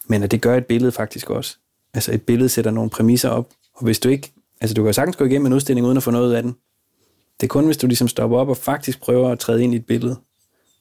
men 0.07 0.23
at 0.23 0.31
det 0.31 0.41
gør 0.41 0.57
et 0.57 0.65
billede 0.65 0.91
faktisk 0.91 1.29
også. 1.29 1.57
Altså 1.93 2.13
et 2.13 2.21
billede 2.21 2.49
sætter 2.49 2.71
nogle 2.71 2.89
præmisser 2.89 3.29
op, 3.29 3.49
og 3.73 3.83
hvis 3.83 3.99
du 3.99 4.09
ikke, 4.09 4.31
altså 4.61 4.73
du 4.73 4.83
kan 4.83 4.93
sagtens 4.93 5.15
gå 5.15 5.25
igennem 5.25 5.45
en 5.45 5.53
udstilling 5.53 5.87
uden 5.87 5.97
at 5.97 6.03
få 6.03 6.11
noget 6.11 6.27
ud 6.27 6.33
af 6.33 6.43
den. 6.43 6.55
Det 7.39 7.45
er 7.45 7.47
kun, 7.47 7.65
hvis 7.65 7.77
du 7.77 7.87
ligesom 7.87 8.07
stopper 8.07 8.37
op 8.37 8.49
og 8.49 8.57
faktisk 8.57 8.99
prøver 9.01 9.29
at 9.29 9.39
træde 9.39 9.63
ind 9.63 9.73
i 9.73 9.77
et 9.77 9.85
billede, 9.85 10.15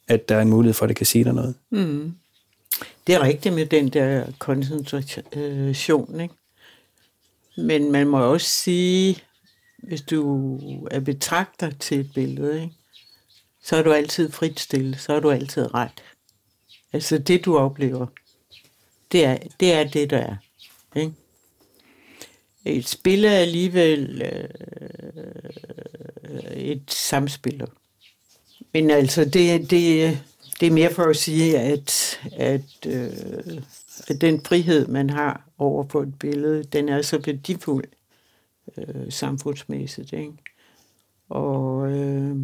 at 0.09 0.29
der 0.29 0.37
er 0.37 0.43
en 0.43 0.51
mulighed 0.51 0.75
for, 0.75 0.85
at 0.85 0.89
det 0.89 0.97
kan 0.97 1.07
sige 1.07 1.25
dig 1.25 1.35
noget. 1.35 1.55
Mm. 1.71 2.15
Det 3.07 3.15
er 3.15 3.23
rigtigt 3.23 3.55
med 3.55 3.67
den 3.67 3.89
der 3.89 4.27
koncentration, 4.39 6.21
ikke? 6.21 6.35
Men 7.57 7.93
man 7.93 8.07
må 8.07 8.33
også 8.33 8.47
sige, 8.47 9.23
hvis 9.79 10.03
du 10.03 10.59
er 10.91 11.01
betragter 11.01 11.71
til 11.71 12.01
et 12.01 12.11
billede, 12.15 12.63
ikke? 12.63 12.75
så 13.63 13.77
er 13.77 13.83
du 13.83 13.93
altid 13.93 14.31
fritstillet, 14.31 15.01
så 15.01 15.13
er 15.13 15.21
du 15.21 15.31
altid 15.31 15.75
ret. 15.75 16.03
Altså 16.93 17.19
det, 17.19 17.45
du 17.45 17.59
oplever, 17.59 18.07
det 19.13 19.25
er 19.25 19.39
det, 19.61 19.73
er 19.73 19.85
det 19.85 20.11
der 20.11 20.19
er. 20.19 20.37
Ikke? 20.97 21.13
Et 22.65 22.89
spil 22.89 23.25
er 23.25 23.31
alligevel 23.31 24.23
øh, 24.23 24.49
et 26.53 26.83
samspil. 26.89 27.67
Men 28.73 28.91
altså, 28.91 29.25
det, 29.25 29.71
det, 29.71 30.19
det 30.61 30.67
er 30.67 30.73
mere 30.73 30.95
for 30.95 31.05
at 31.05 31.17
sige, 31.17 31.59
at, 31.59 32.21
at, 32.33 32.87
øh, 32.87 33.13
at 34.09 34.21
den 34.21 34.45
frihed, 34.45 34.87
man 34.87 35.11
har 35.11 35.49
over 35.59 35.85
på 35.85 36.03
et 36.03 36.19
billede, 36.19 36.65
den 36.65 36.89
er 36.89 37.03
så 37.03 37.19
værdifuld 37.27 37.85
øh, 38.77 39.13
samfundsmæssigt. 39.13 40.13
Ikke? 40.13 40.33
Og, 41.29 41.93
øh, 41.93 42.37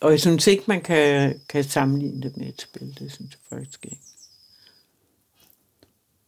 og 0.00 0.10
jeg 0.10 0.20
synes 0.20 0.46
ikke, 0.46 0.64
man 0.66 0.80
kan, 0.80 1.40
kan 1.48 1.64
sammenligne 1.64 2.22
det 2.22 2.36
med 2.36 2.46
et 2.46 2.60
spil. 2.60 2.96
Det 2.98 3.12
synes 3.12 3.30
jeg 3.30 3.58
faktisk 3.58 3.84
ikke. 3.84 4.02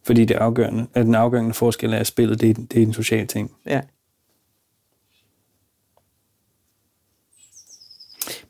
Fordi 0.03 0.25
det 0.25 0.35
afgørende, 0.35 0.87
at 0.95 1.07
den 1.07 1.15
afgørende 1.15 1.55
forskel 1.55 1.93
er, 1.93 1.99
at 1.99 2.07
spillet 2.07 2.41
det 2.41 2.51
er, 2.51 2.55
det 2.55 2.79
er 2.79 2.83
en 2.83 2.93
social 2.93 3.27
ting. 3.27 3.53
Ja. 3.67 3.81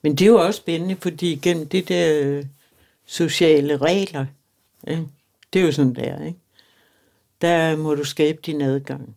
Men 0.05 0.13
det 0.13 0.25
er 0.25 0.29
jo 0.29 0.41
også 0.47 0.59
spændende, 0.59 0.97
fordi 0.97 1.35
gennem 1.43 1.69
det 1.69 1.89
der 1.89 2.21
øh, 2.25 2.45
sociale 3.07 3.77
regler, 3.77 4.27
ikke? 4.89 5.07
det 5.53 5.61
er 5.61 5.67
jo 5.67 5.73
sådan 5.73 5.95
der, 5.95 6.25
ikke? 6.25 6.39
der 7.41 7.77
må 7.77 7.95
du 7.95 8.05
skabe 8.05 8.39
din 8.47 8.61
adgang. 8.61 9.17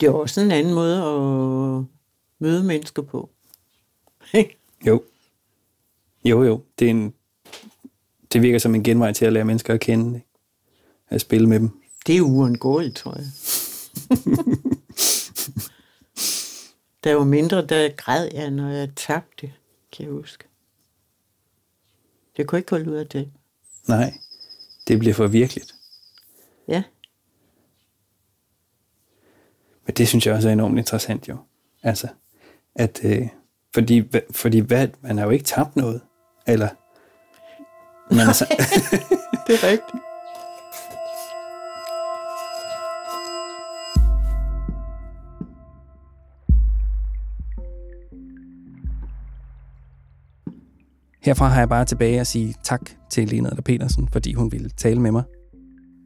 Det 0.00 0.06
er 0.06 0.10
også 0.10 0.40
en 0.40 0.50
anden 0.50 0.74
måde 0.74 0.96
at 0.96 1.84
møde 2.38 2.64
mennesker 2.64 3.02
på. 3.02 3.30
Jo. 4.86 5.02
Jo, 6.24 6.42
jo. 6.42 6.62
Det, 6.78 6.86
er 6.86 6.90
en, 6.90 7.14
det 8.32 8.42
virker 8.42 8.58
som 8.58 8.74
en 8.74 8.82
genvej 8.82 9.12
til 9.12 9.24
at 9.24 9.32
lære 9.32 9.44
mennesker 9.44 9.74
at 9.74 9.80
kende. 9.80 10.16
Ikke? 10.16 10.28
At 11.08 11.20
spille 11.20 11.48
med 11.48 11.60
dem. 11.60 11.70
Det 12.06 12.16
er 12.16 12.20
uundgåeligt, 12.20 12.96
tror 12.96 13.16
jeg. 13.16 13.26
der 17.04 17.14
var 17.14 17.24
mindre, 17.24 17.66
der 17.66 17.88
græd 17.96 18.28
jeg, 18.34 18.50
når 18.50 18.68
jeg 18.68 18.94
tabte, 18.96 19.52
kan 19.92 20.04
jeg 20.04 20.12
huske. 20.12 20.44
Det 22.36 22.46
kunne 22.46 22.58
ikke 22.58 22.70
holde 22.70 22.90
ud 22.90 22.96
af 22.96 23.06
det. 23.06 23.32
Nej, 23.88 24.14
det 24.88 24.98
bliver 24.98 25.14
for 25.14 25.26
virkeligt. 25.26 25.74
Ja. 26.68 26.82
Men 29.86 29.94
det 29.94 30.08
synes 30.08 30.26
jeg 30.26 30.34
også 30.34 30.48
er 30.48 30.52
enormt 30.52 30.78
interessant 30.78 31.28
jo. 31.28 31.36
Altså, 31.82 32.08
at, 32.74 33.00
øh, 33.04 33.28
fordi, 33.74 34.10
fordi 34.30 34.58
hvad, 34.58 34.88
man 35.00 35.18
har 35.18 35.24
jo 35.24 35.30
ikke 35.30 35.44
tabt 35.44 35.76
noget. 35.76 36.00
Eller, 36.46 36.68
man 38.14 38.26
er 38.28 38.32
så, 38.32 38.46
Det 39.46 39.54
er 39.54 39.68
rigtigt. 39.68 40.02
Herfra 51.30 51.48
har 51.48 51.58
jeg 51.58 51.68
bare 51.68 51.84
tilbage 51.84 52.20
at 52.20 52.26
sige 52.26 52.54
tak 52.62 52.90
til 53.10 53.28
Lena 53.28 53.48
Adler 53.48 53.62
Petersen, 53.62 54.08
fordi 54.12 54.32
hun 54.32 54.52
ville 54.52 54.68
tale 54.68 55.00
med 55.00 55.12
mig. 55.12 55.22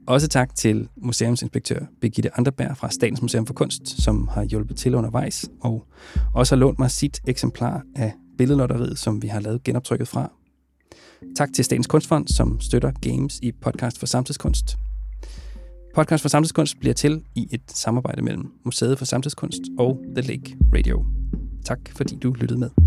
Også 0.07 0.29
tak 0.29 0.55
til 0.55 0.89
museumsinspektør 0.97 1.81
Birgitte 2.01 2.39
Anderberg 2.39 2.77
fra 2.77 2.91
Statens 2.91 3.23
Museum 3.23 3.47
for 3.47 3.55
Kunst, 3.55 4.03
som 4.03 4.29
har 4.29 4.45
hjulpet 4.45 4.77
til 4.77 4.95
undervejs, 4.95 5.51
og 5.61 5.87
også 6.35 6.55
har 6.55 6.61
lånt 6.61 6.79
mig 6.79 6.91
sit 6.91 7.21
eksemplar 7.27 7.83
af 7.97 8.13
billedlotteriet, 8.39 8.99
som 8.99 9.23
vi 9.23 9.29
har 9.29 9.41
lavet 9.41 9.63
genoptrykket 9.63 10.09
fra. 10.09 10.33
Tak 11.37 11.49
til 11.55 11.65
Statens 11.65 11.87
Kunstfond, 11.87 12.29
som 12.29 12.61
støtter 12.61 12.93
Games 13.01 13.41
i 13.43 13.53
Podcast 13.53 13.99
for 13.99 14.07
Samtidskunst. 14.07 14.77
Podcast 15.95 16.23
for 16.23 16.29
Samtidskunst 16.29 16.81
bliver 16.81 16.95
til 16.95 17.23
i 17.35 17.49
et 17.53 17.63
samarbejde 17.69 18.23
mellem 18.23 18.53
Museet 18.65 18.99
for 18.99 19.05
Samtidskunst 19.05 19.61
og 19.79 20.01
The 20.17 20.29
Lake 20.29 20.57
Radio. 20.75 21.05
Tak 21.65 21.79
fordi 21.97 22.17
du 22.17 22.33
lyttede 22.33 22.61
med. 22.61 22.84